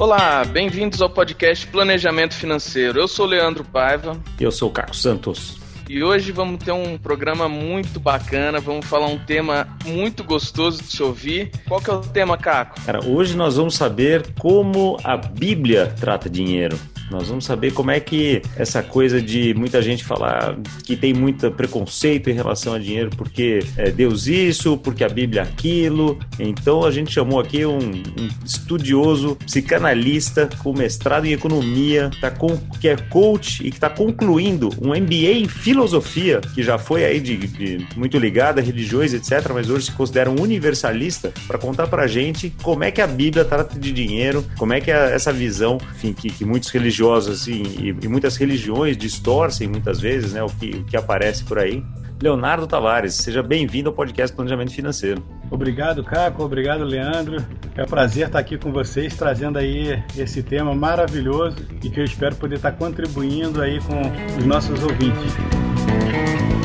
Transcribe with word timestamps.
Olá, 0.00 0.46
bem-vindos 0.46 1.02
ao 1.02 1.10
podcast 1.10 1.66
Planejamento 1.66 2.34
Financeiro. 2.34 2.98
Eu 2.98 3.06
sou 3.06 3.26
Leandro 3.26 3.62
Paiva. 3.62 4.18
E 4.40 4.42
eu 4.42 4.50
sou 4.50 4.70
o 4.70 4.72
Carlos 4.72 5.02
Santos. 5.02 5.58
E 5.90 6.02
hoje 6.02 6.32
vamos 6.32 6.64
ter 6.64 6.72
um 6.72 6.96
programa 6.96 7.50
muito 7.50 8.00
bacana, 8.00 8.60
vamos 8.60 8.86
falar 8.86 9.08
um 9.08 9.18
tema 9.18 9.68
muito 9.84 10.24
gostoso 10.24 10.82
de 10.82 10.90
se 10.90 11.02
ouvir. 11.02 11.50
Qual 11.68 11.82
que 11.82 11.90
é 11.90 11.92
o 11.92 12.00
tema, 12.00 12.38
Caco? 12.38 12.80
Cara, 12.80 13.04
hoje 13.04 13.36
nós 13.36 13.56
vamos 13.56 13.74
saber 13.74 14.32
como 14.38 14.96
a 15.04 15.18
Bíblia 15.18 15.94
trata 16.00 16.30
dinheiro. 16.30 16.78
Nós 17.10 17.28
vamos 17.28 17.44
saber 17.44 17.72
como 17.72 17.90
é 17.90 17.98
que 17.98 18.40
essa 18.56 18.82
coisa 18.82 19.20
de 19.20 19.52
muita 19.54 19.82
gente 19.82 20.04
falar 20.04 20.56
que 20.84 20.96
tem 20.96 21.12
muito 21.12 21.50
preconceito 21.50 22.30
em 22.30 22.32
relação 22.32 22.72
a 22.72 22.78
dinheiro 22.78 23.10
porque 23.16 23.58
é 23.76 23.90
Deus 23.90 24.28
isso, 24.28 24.78
porque 24.78 25.02
a 25.02 25.08
Bíblia 25.08 25.42
aquilo. 25.42 26.18
Então 26.38 26.84
a 26.84 26.90
gente 26.90 27.12
chamou 27.12 27.40
aqui 27.40 27.66
um, 27.66 27.78
um 27.78 28.28
estudioso, 28.44 29.36
psicanalista 29.44 30.48
com 30.62 30.72
mestrado 30.72 31.26
em 31.26 31.32
economia, 31.32 32.10
tá 32.20 32.30
com, 32.30 32.56
que 32.80 32.88
é 32.88 32.96
coach 32.96 33.66
e 33.66 33.70
que 33.70 33.76
está 33.76 33.90
concluindo 33.90 34.70
um 34.80 34.90
MBA 34.90 35.32
em 35.32 35.48
filosofia, 35.48 36.40
que 36.54 36.62
já 36.62 36.78
foi 36.78 37.04
aí 37.04 37.18
de, 37.18 37.36
de 37.36 37.86
muito 37.96 38.16
ligado 38.18 38.60
a 38.60 38.62
religiões, 38.62 39.12
etc., 39.12 39.50
mas 39.52 39.68
hoje 39.68 39.86
se 39.86 39.92
considera 39.92 40.30
um 40.30 40.40
universalista, 40.40 41.32
para 41.46 41.58
contar 41.58 41.88
pra 41.88 42.06
gente 42.06 42.54
como 42.62 42.84
é 42.84 42.90
que 42.90 43.00
a 43.00 43.06
Bíblia 43.06 43.44
trata 43.44 43.78
de 43.78 43.90
dinheiro, 43.92 44.44
como 44.56 44.72
é 44.72 44.80
que 44.80 44.90
é 44.90 45.12
essa 45.12 45.32
visão, 45.32 45.78
enfim, 45.96 46.12
que, 46.12 46.30
que 46.30 46.44
muitos 46.44 46.70
religiosos 46.70 46.99
religiosas 47.00 47.46
e, 47.46 47.96
e, 48.02 48.08
muitas 48.08 48.36
religiões 48.36 48.96
distorcem 48.96 49.66
muitas 49.66 50.00
vezes 50.00 50.34
né, 50.34 50.42
o, 50.42 50.48
que, 50.48 50.70
o 50.70 50.84
que 50.84 50.96
aparece 50.96 51.44
por 51.44 51.58
aí. 51.58 51.82
Leonardo 52.22 52.66
Tavares, 52.66 53.14
seja 53.14 53.42
bem-vindo 53.42 53.88
ao 53.88 53.94
podcast 53.94 54.36
Planejamento 54.36 54.72
Financeiro. 54.72 55.24
Obrigado, 55.50 56.04
Caco. 56.04 56.44
Obrigado, 56.44 56.84
Leandro. 56.84 57.42
É 57.74 57.82
um 57.82 57.86
prazer 57.86 58.26
estar 58.26 58.38
aqui 58.38 58.58
com 58.58 58.70
vocês, 58.70 59.16
trazendo 59.16 59.58
aí 59.58 60.02
esse 60.16 60.42
tema 60.42 60.74
maravilhoso 60.74 61.56
e 61.82 61.88
que 61.88 61.98
eu 61.98 62.04
espero 62.04 62.36
poder 62.36 62.56
estar 62.56 62.72
contribuindo 62.72 63.62
aí 63.62 63.80
com 63.80 64.38
os 64.38 64.44
nossos 64.44 64.82
ouvintes. 64.82 66.59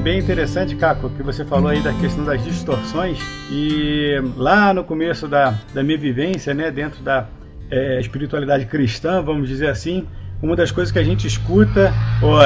Bem 0.00 0.18
interessante, 0.18 0.74
Caco, 0.76 1.10
que 1.10 1.22
você 1.22 1.44
falou 1.44 1.68
aí 1.68 1.82
da 1.82 1.92
questão 1.92 2.24
das 2.24 2.42
distorções. 2.42 3.18
E 3.50 4.14
lá 4.34 4.72
no 4.72 4.82
começo 4.82 5.28
da, 5.28 5.54
da 5.74 5.82
minha 5.82 5.98
vivência, 5.98 6.54
né, 6.54 6.70
dentro 6.70 7.02
da 7.02 7.26
é, 7.70 8.00
espiritualidade 8.00 8.64
cristã, 8.64 9.22
vamos 9.22 9.48
dizer 9.48 9.68
assim, 9.68 10.06
uma 10.42 10.56
das 10.56 10.70
coisas 10.72 10.90
que 10.90 10.98
a 10.98 11.04
gente 11.04 11.26
escuta, 11.26 11.92
ou 12.22 12.38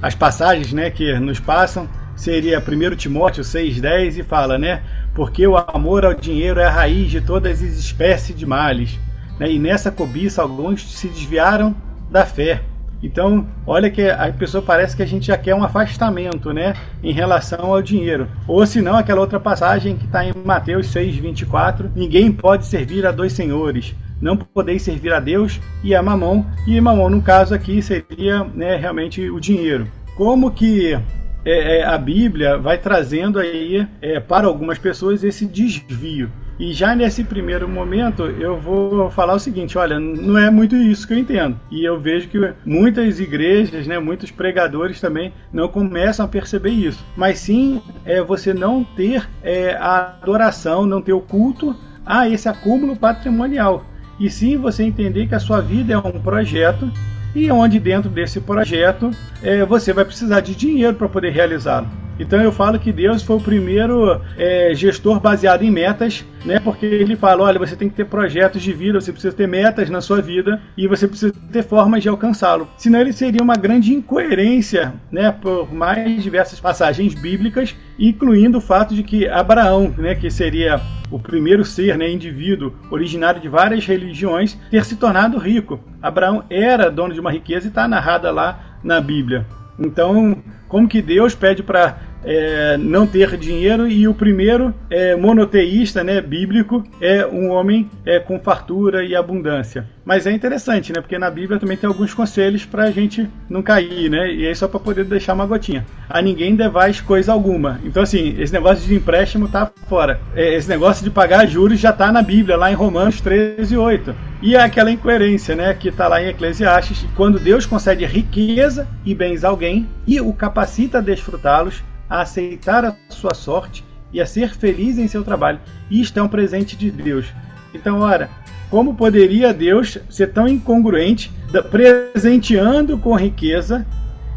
as 0.00 0.14
passagens 0.14 0.72
né, 0.72 0.90
que 0.90 1.12
nos 1.18 1.40
passam, 1.40 1.88
seria 2.14 2.60
1 2.60 2.96
Timóteo 2.96 3.42
6,10 3.42 4.18
e 4.18 4.22
fala, 4.22 4.56
né? 4.56 4.82
Porque 5.12 5.44
o 5.44 5.56
amor 5.56 6.04
ao 6.04 6.14
dinheiro 6.14 6.60
é 6.60 6.66
a 6.66 6.70
raiz 6.70 7.10
de 7.10 7.20
todas 7.20 7.60
as 7.62 7.76
espécies 7.76 8.36
de 8.36 8.46
males. 8.46 8.98
Né, 9.40 9.50
e 9.50 9.58
nessa 9.58 9.90
cobiça 9.90 10.40
alguns 10.40 10.88
se 10.92 11.08
desviaram 11.08 11.74
da 12.10 12.24
fé 12.24 12.62
então, 13.02 13.46
olha 13.66 13.90
que 13.90 14.08
a 14.08 14.32
pessoa 14.32 14.62
parece 14.62 14.96
que 14.96 15.02
a 15.02 15.06
gente 15.06 15.26
já 15.26 15.36
quer 15.36 15.54
um 15.54 15.64
afastamento, 15.64 16.52
né, 16.52 16.74
em 17.02 17.12
relação 17.12 17.72
ao 17.72 17.82
dinheiro. 17.82 18.28
Ou 18.46 18.64
se 18.64 18.80
não, 18.80 18.96
aquela 18.96 19.20
outra 19.20 19.40
passagem 19.40 19.96
que 19.96 20.04
está 20.04 20.24
em 20.24 20.32
Mateus 20.44 20.86
6:24, 20.86 21.90
ninguém 21.96 22.30
pode 22.30 22.66
servir 22.66 23.04
a 23.04 23.10
dois 23.10 23.32
senhores. 23.32 23.94
Não 24.20 24.36
podeis 24.36 24.82
servir 24.82 25.12
a 25.12 25.18
Deus 25.18 25.60
e 25.82 25.96
a 25.96 26.02
Mamon. 26.02 26.44
E 26.64 26.80
Mamon, 26.80 27.10
no 27.10 27.22
caso 27.22 27.54
aqui, 27.54 27.82
seria 27.82 28.44
né, 28.44 28.76
realmente 28.76 29.28
o 29.28 29.40
dinheiro. 29.40 29.88
Como 30.16 30.52
que 30.52 30.96
é, 31.44 31.78
é, 31.78 31.84
a 31.84 31.98
Bíblia 31.98 32.56
vai 32.56 32.78
trazendo 32.78 33.40
aí 33.40 33.86
é, 34.00 34.20
para 34.20 34.46
algumas 34.46 34.78
pessoas 34.78 35.24
esse 35.24 35.44
desvio. 35.44 36.30
E 36.62 36.72
já 36.72 36.94
nesse 36.94 37.24
primeiro 37.24 37.68
momento 37.68 38.22
eu 38.22 38.56
vou 38.56 39.10
falar 39.10 39.34
o 39.34 39.38
seguinte: 39.40 39.76
olha, 39.76 39.98
não 39.98 40.38
é 40.38 40.48
muito 40.48 40.76
isso 40.76 41.08
que 41.08 41.12
eu 41.12 41.18
entendo. 41.18 41.58
E 41.68 41.84
eu 41.84 41.98
vejo 41.98 42.28
que 42.28 42.38
muitas 42.64 43.18
igrejas, 43.18 43.84
né, 43.88 43.98
muitos 43.98 44.30
pregadores 44.30 45.00
também 45.00 45.32
não 45.52 45.66
começam 45.66 46.24
a 46.24 46.28
perceber 46.28 46.70
isso. 46.70 47.04
Mas 47.16 47.40
sim 47.40 47.82
é 48.04 48.22
você 48.22 48.54
não 48.54 48.84
ter 48.84 49.28
é, 49.42 49.72
a 49.74 50.14
adoração, 50.22 50.86
não 50.86 51.02
ter 51.02 51.12
o 51.12 51.20
culto 51.20 51.74
a 52.06 52.28
esse 52.28 52.48
acúmulo 52.48 52.94
patrimonial. 52.94 53.84
E 54.20 54.30
sim 54.30 54.56
você 54.56 54.84
entender 54.84 55.26
que 55.26 55.34
a 55.34 55.40
sua 55.40 55.60
vida 55.60 55.94
é 55.94 55.98
um 55.98 56.20
projeto 56.20 56.88
e 57.34 57.50
onde 57.50 57.80
dentro 57.80 58.08
desse 58.08 58.40
projeto 58.40 59.10
é, 59.42 59.64
você 59.64 59.92
vai 59.92 60.04
precisar 60.04 60.38
de 60.38 60.54
dinheiro 60.54 60.94
para 60.94 61.08
poder 61.08 61.30
realizá-lo. 61.30 61.88
Então 62.22 62.40
eu 62.40 62.52
falo 62.52 62.78
que 62.78 62.92
Deus 62.92 63.22
foi 63.22 63.36
o 63.36 63.40
primeiro 63.40 64.20
é, 64.38 64.72
gestor 64.74 65.18
baseado 65.18 65.62
em 65.62 65.70
metas, 65.70 66.24
né? 66.44 66.60
Porque 66.60 66.86
ele 66.86 67.16
fala, 67.16 67.42
olha, 67.42 67.58
você 67.58 67.74
tem 67.74 67.88
que 67.88 67.96
ter 67.96 68.06
projetos 68.06 68.62
de 68.62 68.72
vida, 68.72 69.00
você 69.00 69.10
precisa 69.12 69.34
ter 69.34 69.48
metas 69.48 69.90
na 69.90 70.00
sua 70.00 70.22
vida 70.22 70.62
e 70.76 70.86
você 70.86 71.08
precisa 71.08 71.34
ter 71.52 71.64
formas 71.64 72.02
de 72.02 72.08
alcançá-lo. 72.08 72.68
Senão 72.76 73.00
ele 73.00 73.12
seria 73.12 73.42
uma 73.42 73.56
grande 73.56 73.92
incoerência, 73.92 74.94
né? 75.10 75.32
Por 75.32 75.74
mais 75.74 76.22
diversas 76.22 76.60
passagens 76.60 77.12
bíblicas, 77.12 77.74
incluindo 77.98 78.58
o 78.58 78.60
fato 78.60 78.94
de 78.94 79.02
que 79.02 79.26
Abraão, 79.26 79.92
né? 79.98 80.14
Que 80.14 80.30
seria 80.30 80.80
o 81.10 81.18
primeiro 81.18 81.64
ser, 81.64 81.98
né, 81.98 82.10
indivíduo 82.10 82.72
originário 82.90 83.38
de 83.38 83.48
várias 83.48 83.84
religiões, 83.84 84.56
ter 84.70 84.82
se 84.84 84.96
tornado 84.96 85.36
rico. 85.36 85.78
Abraão 86.00 86.44
era 86.48 86.90
dono 86.90 87.12
de 87.12 87.20
uma 87.20 87.30
riqueza 87.30 87.66
e 87.66 87.68
está 87.68 87.86
narrada 87.86 88.30
lá 88.30 88.78
na 88.82 88.98
Bíblia. 88.98 89.44
Então, 89.78 90.42
como 90.68 90.88
que 90.88 91.02
Deus 91.02 91.34
pede 91.34 91.62
para 91.62 91.96
é, 92.24 92.76
não 92.76 93.06
ter 93.06 93.36
dinheiro 93.36 93.88
e 93.88 94.06
o 94.06 94.14
primeiro 94.14 94.74
é, 94.90 95.16
monoteísta, 95.16 96.04
né, 96.04 96.20
bíblico, 96.20 96.84
é 97.00 97.26
um 97.26 97.50
homem 97.50 97.90
é, 98.04 98.18
com 98.18 98.38
fartura 98.38 99.04
e 99.04 99.14
abundância. 99.14 99.86
Mas 100.04 100.26
é 100.26 100.32
interessante, 100.32 100.92
né, 100.92 101.00
porque 101.00 101.18
na 101.18 101.30
Bíblia 101.30 101.58
também 101.58 101.76
tem 101.76 101.88
alguns 101.88 102.12
conselhos 102.12 102.64
para 102.64 102.84
a 102.84 102.90
gente 102.90 103.28
não 103.48 103.62
cair, 103.62 104.10
né, 104.10 104.32
e 104.32 104.46
aí 104.46 104.54
só 104.54 104.66
para 104.66 104.80
poder 104.80 105.04
deixar 105.04 105.34
uma 105.34 105.46
gotinha. 105.46 105.86
A 106.08 106.20
ninguém 106.20 106.56
devais 106.56 107.00
coisa 107.00 107.32
alguma. 107.32 107.80
Então 107.84 108.02
assim, 108.02 108.34
esse 108.38 108.52
negócio 108.52 108.86
de 108.86 108.94
empréstimo 108.94 109.48
tá 109.48 109.70
fora. 109.88 110.20
É, 110.34 110.54
esse 110.54 110.68
negócio 110.68 111.04
de 111.04 111.10
pagar 111.10 111.46
juros 111.46 111.78
já 111.78 111.92
tá 111.92 112.10
na 112.10 112.22
Bíblia, 112.22 112.56
lá 112.56 112.70
em 112.70 112.74
Romanos 112.74 113.20
13, 113.20 113.76
8. 113.76 114.14
E 114.42 114.56
é 114.56 114.60
aquela 114.60 114.90
incoerência, 114.90 115.54
né, 115.54 115.72
que 115.72 115.88
está 115.88 116.08
lá 116.08 116.20
em 116.20 116.28
Eclesiastes, 116.28 117.06
quando 117.14 117.38
Deus 117.38 117.64
concede 117.64 118.04
riqueza 118.04 118.88
e 119.04 119.14
bens 119.14 119.44
a 119.44 119.48
alguém 119.48 119.88
e 120.04 120.20
o 120.20 120.32
capacita 120.32 120.98
a 120.98 121.00
desfrutá-los, 121.00 121.82
a 122.12 122.20
aceitar 122.20 122.84
a 122.84 122.94
sua 123.08 123.32
sorte 123.32 123.82
e 124.12 124.20
a 124.20 124.26
ser 124.26 124.54
feliz 124.54 124.98
em 124.98 125.08
seu 125.08 125.24
trabalho. 125.24 125.58
Isto 125.90 126.18
é 126.18 126.22
um 126.22 126.28
presente 126.28 126.76
de 126.76 126.90
Deus. 126.90 127.24
Então, 127.72 128.00
ora, 128.00 128.28
como 128.68 128.94
poderia 128.94 129.54
Deus 129.54 129.96
ser 130.10 130.30
tão 130.30 130.46
incongruente, 130.46 131.32
presenteando 131.70 132.98
com 132.98 133.16
riqueza, 133.16 133.86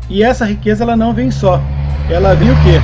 e 0.10 0.24
essa 0.24 0.46
riqueza 0.46 0.86
ela 0.86 0.96
não 0.96 1.14
vem 1.14 1.30
só, 1.30 1.62
ela 2.10 2.34
vem 2.34 2.50
o 2.50 2.56
quê? 2.64 2.80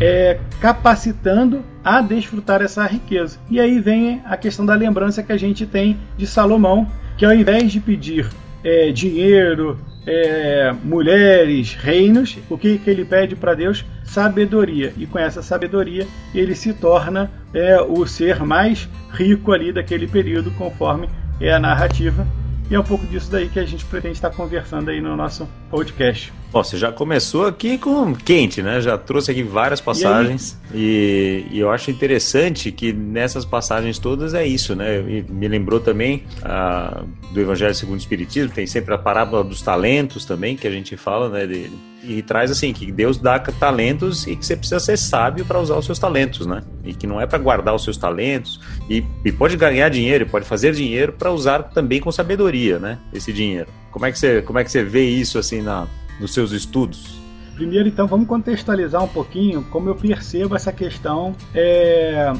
É, 0.00 0.40
capacitando 0.60 1.62
a 1.84 2.00
desfrutar 2.00 2.60
essa 2.62 2.84
riqueza. 2.84 3.38
E 3.48 3.60
aí 3.60 3.78
vem 3.78 4.22
a 4.24 4.36
questão 4.36 4.66
da 4.66 4.74
lembrança 4.74 5.22
que 5.22 5.30
a 5.30 5.36
gente 5.36 5.66
tem 5.66 5.96
de 6.16 6.26
Salomão, 6.26 6.88
que 7.16 7.24
ao 7.24 7.32
invés 7.32 7.70
de 7.70 7.78
pedir 7.78 8.28
é, 8.64 8.90
dinheiro, 8.90 9.78
é, 10.06 10.72
mulheres, 10.82 11.74
reinos, 11.74 12.38
o 12.50 12.58
que, 12.58 12.78
que 12.78 12.90
ele 12.90 13.04
pede 13.04 13.36
para 13.36 13.54
Deus? 13.54 13.84
Sabedoria. 14.04 14.92
E 14.96 15.06
com 15.06 15.18
essa 15.18 15.42
sabedoria 15.42 16.06
ele 16.34 16.54
se 16.54 16.72
torna 16.72 17.30
é, 17.54 17.80
o 17.80 18.06
ser 18.06 18.42
mais 18.44 18.88
rico 19.12 19.52
ali 19.52 19.72
daquele 19.72 20.06
período, 20.06 20.50
conforme 20.52 21.08
é 21.40 21.52
a 21.52 21.58
narrativa. 21.58 22.26
E 22.70 22.74
é 22.74 22.80
um 22.80 22.84
pouco 22.84 23.06
disso 23.06 23.30
daí 23.30 23.48
que 23.48 23.58
a 23.58 23.64
gente 23.64 23.84
pretende 23.84 24.14
estar 24.14 24.30
conversando 24.30 24.90
aí 24.90 25.00
no 25.00 25.16
nosso 25.16 25.48
podcast. 25.70 26.32
Bom, 26.52 26.62
você 26.62 26.76
já 26.76 26.92
começou 26.92 27.46
aqui 27.46 27.78
com 27.78 28.14
quente, 28.14 28.60
né? 28.60 28.78
Já 28.82 28.98
trouxe 28.98 29.30
aqui 29.30 29.42
várias 29.42 29.80
passagens 29.80 30.60
e, 30.74 31.46
e, 31.50 31.58
eu 31.58 31.70
acho 31.70 31.90
interessante 31.90 32.70
que 32.70 32.92
nessas 32.92 33.46
passagens 33.46 33.98
todas 33.98 34.34
é 34.34 34.46
isso, 34.46 34.76
né? 34.76 34.98
E 34.98 35.24
me 35.32 35.48
lembrou 35.48 35.80
também 35.80 36.24
ah, 36.42 37.04
do 37.32 37.40
Evangelho 37.40 37.74
segundo 37.74 37.94
o 37.94 38.00
Espiritismo, 38.00 38.52
tem 38.52 38.66
sempre 38.66 38.92
a 38.92 38.98
parábola 38.98 39.42
dos 39.42 39.62
talentos 39.62 40.26
também 40.26 40.54
que 40.54 40.68
a 40.68 40.70
gente 40.70 40.94
fala, 40.94 41.30
né? 41.30 41.46
De, 41.46 41.70
e 42.04 42.20
traz 42.20 42.50
assim 42.50 42.72
que 42.74 42.90
Deus 42.92 43.16
dá 43.16 43.38
talentos 43.38 44.26
e 44.26 44.36
que 44.36 44.44
você 44.44 44.54
precisa 44.54 44.80
ser 44.80 44.98
sábio 44.98 45.46
para 45.46 45.58
usar 45.58 45.76
os 45.76 45.86
seus 45.86 45.98
talentos, 45.98 46.46
né? 46.46 46.62
E 46.84 46.92
que 46.92 47.06
não 47.06 47.18
é 47.18 47.26
para 47.26 47.38
guardar 47.38 47.74
os 47.74 47.82
seus 47.82 47.96
talentos 47.96 48.60
e, 48.90 49.02
e 49.24 49.32
pode 49.32 49.56
ganhar 49.56 49.88
dinheiro, 49.88 50.26
pode 50.26 50.44
fazer 50.44 50.74
dinheiro 50.74 51.12
para 51.12 51.30
usar 51.30 51.62
também 51.62 51.98
com 51.98 52.12
sabedoria, 52.12 52.78
né? 52.78 52.98
Esse 53.14 53.32
dinheiro. 53.32 53.68
Como 53.90 54.04
é 54.04 54.12
que 54.12 54.18
você 54.18 54.42
como 54.42 54.58
é 54.58 54.64
que 54.64 54.70
você 54.70 54.82
vê 54.82 55.08
isso 55.08 55.38
assim 55.38 55.62
na 55.62 55.86
nos 56.20 56.32
seus 56.32 56.52
estudos? 56.52 57.20
Primeiro, 57.54 57.88
então, 57.88 58.06
vamos 58.06 58.26
contextualizar 58.26 59.02
um 59.02 59.08
pouquinho 59.08 59.62
como 59.64 59.88
eu 59.88 59.94
percebo 59.94 60.56
essa 60.56 60.72
questão 60.72 61.34
é, 61.54 62.32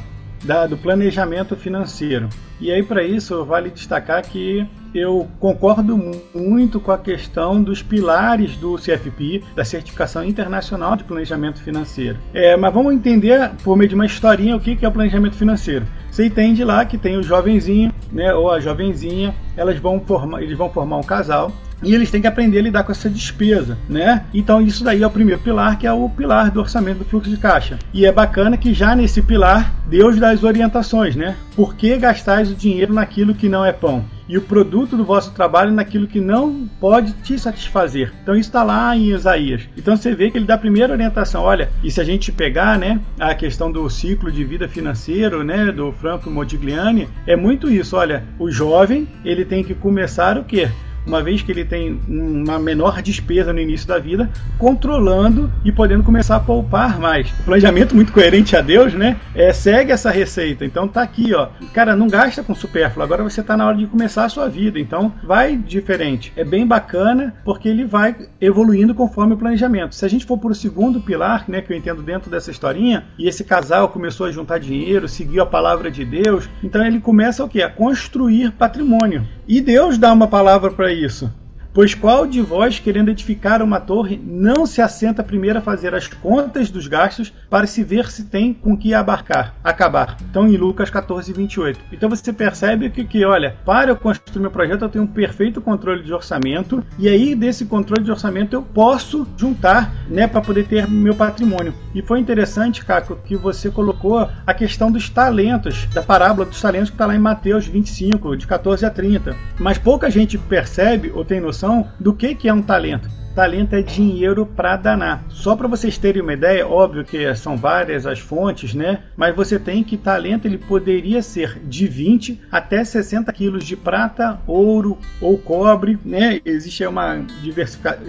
da, 0.42 0.66
do 0.66 0.76
planejamento 0.76 1.54
financeiro. 1.56 2.28
E 2.60 2.70
aí, 2.70 2.82
para 2.82 3.02
isso, 3.02 3.44
vale 3.44 3.70
destacar 3.70 4.22
que 4.22 4.66
eu 4.94 5.28
concordo 5.40 5.98
muito 6.34 6.78
com 6.78 6.92
a 6.92 6.98
questão 6.98 7.62
dos 7.62 7.82
pilares 7.82 8.56
do 8.56 8.76
CFP, 8.76 9.42
da 9.54 9.64
Certificação 9.64 10.24
Internacional 10.24 10.96
de 10.96 11.04
Planejamento 11.04 11.62
Financeiro. 11.62 12.18
É, 12.32 12.56
mas 12.56 12.72
vamos 12.72 12.94
entender, 12.94 13.50
por 13.64 13.76
meio 13.76 13.88
de 13.88 13.94
uma 13.94 14.06
historinha, 14.06 14.56
o 14.56 14.60
que 14.60 14.78
é 14.84 14.88
o 14.88 14.92
planejamento 14.92 15.36
financeiro. 15.36 15.86
Você 16.10 16.26
entende 16.26 16.62
lá 16.62 16.84
que 16.84 16.98
tem 16.98 17.16
o 17.16 17.22
jovenzinho, 17.22 17.92
né, 18.12 18.34
ou 18.34 18.50
a 18.50 18.60
jovenzinha, 18.60 19.34
elas 19.56 19.78
vão 19.78 19.98
formar, 20.00 20.42
eles 20.42 20.56
vão 20.56 20.70
formar 20.70 20.98
um 20.98 21.02
casal 21.02 21.50
e 21.82 21.94
eles 21.94 22.10
têm 22.10 22.20
que 22.20 22.26
aprender 22.26 22.58
a 22.58 22.62
lidar 22.62 22.84
com 22.84 22.92
essa 22.92 23.08
despesa, 23.08 23.76
né? 23.88 24.24
Então 24.32 24.60
isso 24.60 24.84
daí 24.84 25.02
é 25.02 25.06
o 25.06 25.10
primeiro 25.10 25.40
pilar, 25.40 25.78
que 25.78 25.86
é 25.86 25.92
o 25.92 26.08
pilar 26.08 26.50
do 26.50 26.60
orçamento 26.60 26.98
do 26.98 27.04
fluxo 27.04 27.30
de 27.30 27.36
caixa. 27.36 27.78
E 27.92 28.06
é 28.06 28.12
bacana 28.12 28.56
que 28.56 28.72
já 28.72 28.94
nesse 28.94 29.22
pilar 29.22 29.74
Deus 29.88 30.18
dá 30.18 30.30
as 30.30 30.44
orientações, 30.44 31.16
né? 31.16 31.36
Por 31.54 31.74
que 31.74 31.96
gastais 31.96 32.50
o 32.50 32.54
dinheiro 32.54 32.94
naquilo 32.94 33.34
que 33.34 33.48
não 33.48 33.64
é 33.64 33.72
pão? 33.72 34.04
e 34.28 34.38
o 34.38 34.40
produto 34.40 34.96
do 34.96 35.04
vosso 35.04 35.32
trabalho 35.32 35.72
naquilo 35.72 36.06
que 36.06 36.18
não 36.18 36.66
pode 36.80 37.12
te 37.22 37.38
satisfazer. 37.38 38.12
Então 38.22 38.34
isso 38.34 38.48
está 38.48 38.62
lá 38.62 38.96
em 38.96 39.10
Isaías. 39.10 39.68
Então 39.76 39.94
você 39.94 40.14
vê 40.14 40.30
que 40.30 40.38
ele 40.38 40.46
dá 40.46 40.54
a 40.54 40.58
primeira 40.58 40.92
orientação. 40.92 41.42
Olha, 41.42 41.68
e 41.84 41.90
se 41.90 42.00
a 42.00 42.04
gente 42.04 42.32
pegar, 42.32 42.78
né, 42.78 42.98
a 43.20 43.34
questão 43.34 43.70
do 43.70 43.88
ciclo 43.90 44.32
de 44.32 44.42
vida 44.42 44.66
financeiro, 44.66 45.44
né, 45.44 45.70
do 45.70 45.92
Franco 45.92 46.30
Modigliani, 46.30 47.10
é 47.26 47.36
muito 47.36 47.70
isso. 47.70 47.94
Olha, 47.94 48.24
o 48.38 48.50
jovem 48.50 49.06
ele 49.22 49.44
tem 49.44 49.62
que 49.62 49.74
começar 49.74 50.38
o 50.38 50.44
quê? 50.44 50.70
Uma 51.06 51.22
vez 51.22 51.42
que 51.42 51.52
ele 51.52 51.64
tem 51.64 52.00
uma 52.08 52.58
menor 52.58 53.02
despesa 53.02 53.52
no 53.52 53.60
início 53.60 53.86
da 53.86 53.98
vida, 53.98 54.30
controlando 54.58 55.52
e 55.64 55.72
podendo 55.72 56.02
começar 56.02 56.36
a 56.36 56.40
poupar 56.40 56.98
mais. 56.98 57.30
Planejamento 57.44 57.94
muito 57.94 58.12
coerente 58.12 58.56
a 58.56 58.60
Deus, 58.60 58.94
né? 58.94 59.16
É, 59.34 59.52
segue 59.52 59.92
essa 59.92 60.10
receita. 60.10 60.64
Então 60.64 60.86
tá 60.86 61.02
aqui, 61.02 61.34
ó. 61.34 61.48
Cara, 61.72 61.96
não 61.96 62.08
gasta 62.08 62.42
com 62.42 62.54
supérfluo. 62.54 63.04
Agora 63.04 63.22
você 63.22 63.42
tá 63.42 63.56
na 63.56 63.66
hora 63.66 63.76
de 63.76 63.86
começar 63.86 64.24
a 64.24 64.28
sua 64.28 64.48
vida. 64.48 64.78
Então 64.78 65.12
vai 65.24 65.56
diferente. 65.56 66.32
É 66.36 66.44
bem 66.44 66.66
bacana 66.66 67.34
porque 67.44 67.68
ele 67.68 67.84
vai 67.84 68.14
evoluindo 68.40 68.94
conforme 68.94 69.34
o 69.34 69.36
planejamento. 69.36 69.94
Se 69.94 70.04
a 70.04 70.08
gente 70.08 70.24
for 70.24 70.38
para 70.38 70.52
o 70.52 70.54
segundo 70.54 71.00
pilar, 71.00 71.44
né, 71.48 71.60
que 71.60 71.72
eu 71.72 71.76
entendo 71.76 72.02
dentro 72.02 72.30
dessa 72.30 72.50
historinha, 72.50 73.04
e 73.18 73.26
esse 73.26 73.44
casal 73.44 73.88
começou 73.88 74.26
a 74.26 74.30
juntar 74.30 74.58
dinheiro, 74.58 75.08
seguiu 75.08 75.42
a 75.42 75.46
palavra 75.46 75.90
de 75.90 76.04
Deus, 76.04 76.48
então 76.62 76.84
ele 76.84 77.00
começa 77.00 77.44
o 77.44 77.48
quê? 77.48 77.62
A 77.62 77.70
construir 77.70 78.52
patrimônio. 78.52 79.26
E 79.46 79.60
Deus 79.60 79.98
dá 79.98 80.12
uma 80.12 80.28
palavra 80.28 80.70
para 80.70 80.91
isso. 80.92 81.32
Pois 81.74 81.94
qual 81.94 82.26
de 82.26 82.42
vós, 82.42 82.78
querendo 82.78 83.08
edificar 83.08 83.62
uma 83.62 83.80
torre, 83.80 84.20
não 84.22 84.66
se 84.66 84.82
assenta 84.82 85.24
primeiro 85.24 85.58
a 85.58 85.62
fazer 85.62 85.94
as 85.94 86.06
contas 86.06 86.70
dos 86.70 86.86
gastos 86.86 87.32
para 87.48 87.66
se 87.66 87.82
ver 87.82 88.10
se 88.10 88.24
tem 88.24 88.52
com 88.52 88.76
que 88.76 88.92
abarcar, 88.92 89.54
acabar? 89.64 90.18
Então, 90.28 90.46
em 90.46 90.58
Lucas 90.58 90.90
14, 90.90 91.32
28. 91.32 91.80
Então 91.90 92.10
você 92.10 92.30
percebe 92.30 92.90
que, 92.90 93.04
que, 93.04 93.24
olha, 93.24 93.56
para 93.64 93.90
eu 93.90 93.96
construir 93.96 94.42
meu 94.42 94.50
projeto, 94.50 94.82
eu 94.82 94.88
tenho 94.90 95.04
um 95.04 95.06
perfeito 95.08 95.62
controle 95.62 96.02
de 96.02 96.12
orçamento, 96.12 96.84
e 96.98 97.08
aí 97.08 97.34
desse 97.34 97.64
controle 97.64 98.04
de 98.04 98.10
orçamento 98.10 98.52
eu 98.52 98.62
posso 98.62 99.26
juntar, 99.34 99.94
né, 100.10 100.26
para 100.26 100.42
poder 100.42 100.66
ter 100.66 100.86
meu 100.86 101.14
patrimônio. 101.14 101.72
E 101.94 102.02
foi 102.02 102.20
interessante, 102.20 102.84
Caco, 102.84 103.16
que 103.24 103.34
você 103.34 103.70
colocou 103.70 104.28
a 104.46 104.52
questão 104.52 104.92
dos 104.92 105.08
talentos, 105.08 105.86
da 105.86 106.02
parábola 106.02 106.44
dos 106.44 106.60
talentos 106.60 106.90
que 106.90 106.96
está 106.96 107.06
lá 107.06 107.16
em 107.16 107.18
Mateus 107.18 107.66
25, 107.66 108.36
de 108.36 108.46
14 108.46 108.84
a 108.84 108.90
30. 108.90 109.34
Mas 109.58 109.78
pouca 109.78 110.10
gente 110.10 110.36
percebe 110.36 111.10
ou 111.14 111.24
tem 111.24 111.40
noção 111.40 111.61
noção 111.62 111.88
do 111.98 112.12
que, 112.12 112.34
que 112.34 112.48
é 112.48 112.52
um 112.52 112.62
talento. 112.62 113.08
Talento 113.34 113.74
é 113.74 113.82
dinheiro 113.82 114.44
para 114.44 114.76
danar. 114.76 115.24
Só 115.30 115.56
para 115.56 115.66
vocês 115.66 115.96
terem 115.96 116.20
uma 116.20 116.34
ideia, 116.34 116.66
óbvio 116.68 117.04
que 117.04 117.34
são 117.34 117.56
várias 117.56 118.06
as 118.06 118.18
fontes, 118.18 118.74
né? 118.74 119.00
Mas 119.16 119.34
você 119.34 119.58
tem 119.58 119.82
que 119.82 119.96
talento 119.96 120.46
ele 120.46 120.58
poderia 120.58 121.22
ser 121.22 121.58
de 121.64 121.86
20 121.86 122.42
até 122.50 122.84
60 122.84 123.32
quilos 123.32 123.64
de 123.64 123.76
prata, 123.76 124.38
ouro 124.46 124.98
ou 125.20 125.38
cobre, 125.38 125.98
né? 126.04 126.40
Existe 126.44 126.84
uma 126.84 127.24